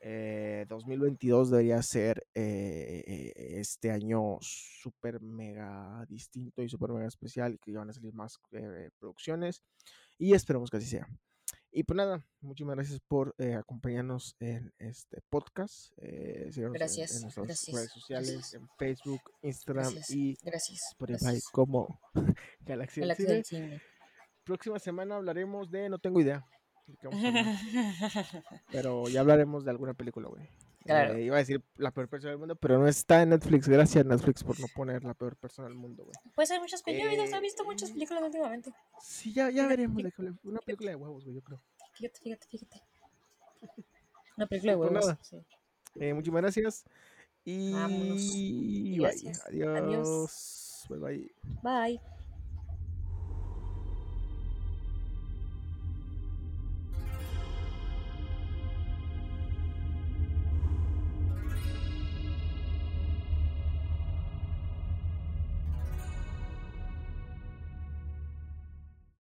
[0.00, 7.72] 2022 eh, debería ser eh, este año súper mega distinto y súper mega especial, que
[7.72, 8.38] van a salir más
[8.98, 9.62] producciones
[10.16, 11.06] y esperemos que así sea.
[11.70, 15.92] Y pues nada, muchísimas gracias por acompañarnos en este podcast.
[15.96, 17.16] gracias.
[17.16, 21.98] En, nuestras redes sociales, en Facebook, Instagram y gracias, Spotify como
[22.60, 23.00] Galaxy,
[24.44, 26.44] Próxima semana hablaremos de No tengo idea.
[28.72, 30.48] Pero ya hablaremos de alguna película, güey.
[30.84, 31.14] Claro.
[31.14, 33.68] Eh, iba a decir la peor persona del mundo, pero no está en Netflix.
[33.68, 36.14] Gracias Netflix por no poner la peor persona del mundo, güey.
[36.34, 37.30] Puede ser muchas películas.
[37.30, 38.72] Eh, he visto muchas películas últimamente.
[39.00, 40.02] Sí, ya, ya veremos.
[40.44, 41.60] Una película de huevos, güey, yo creo.
[41.92, 42.82] Fíjate, fíjate, fíjate.
[44.36, 45.18] Una película de pues huevos.
[45.22, 45.36] sí.
[45.96, 46.84] eh, muchísimas gracias.
[47.44, 48.32] Y Vámonos.
[48.32, 49.06] bye.
[49.06, 49.46] Adiós.
[49.48, 50.86] Adiós.
[50.88, 51.32] Bye bye.
[51.62, 52.21] Bye.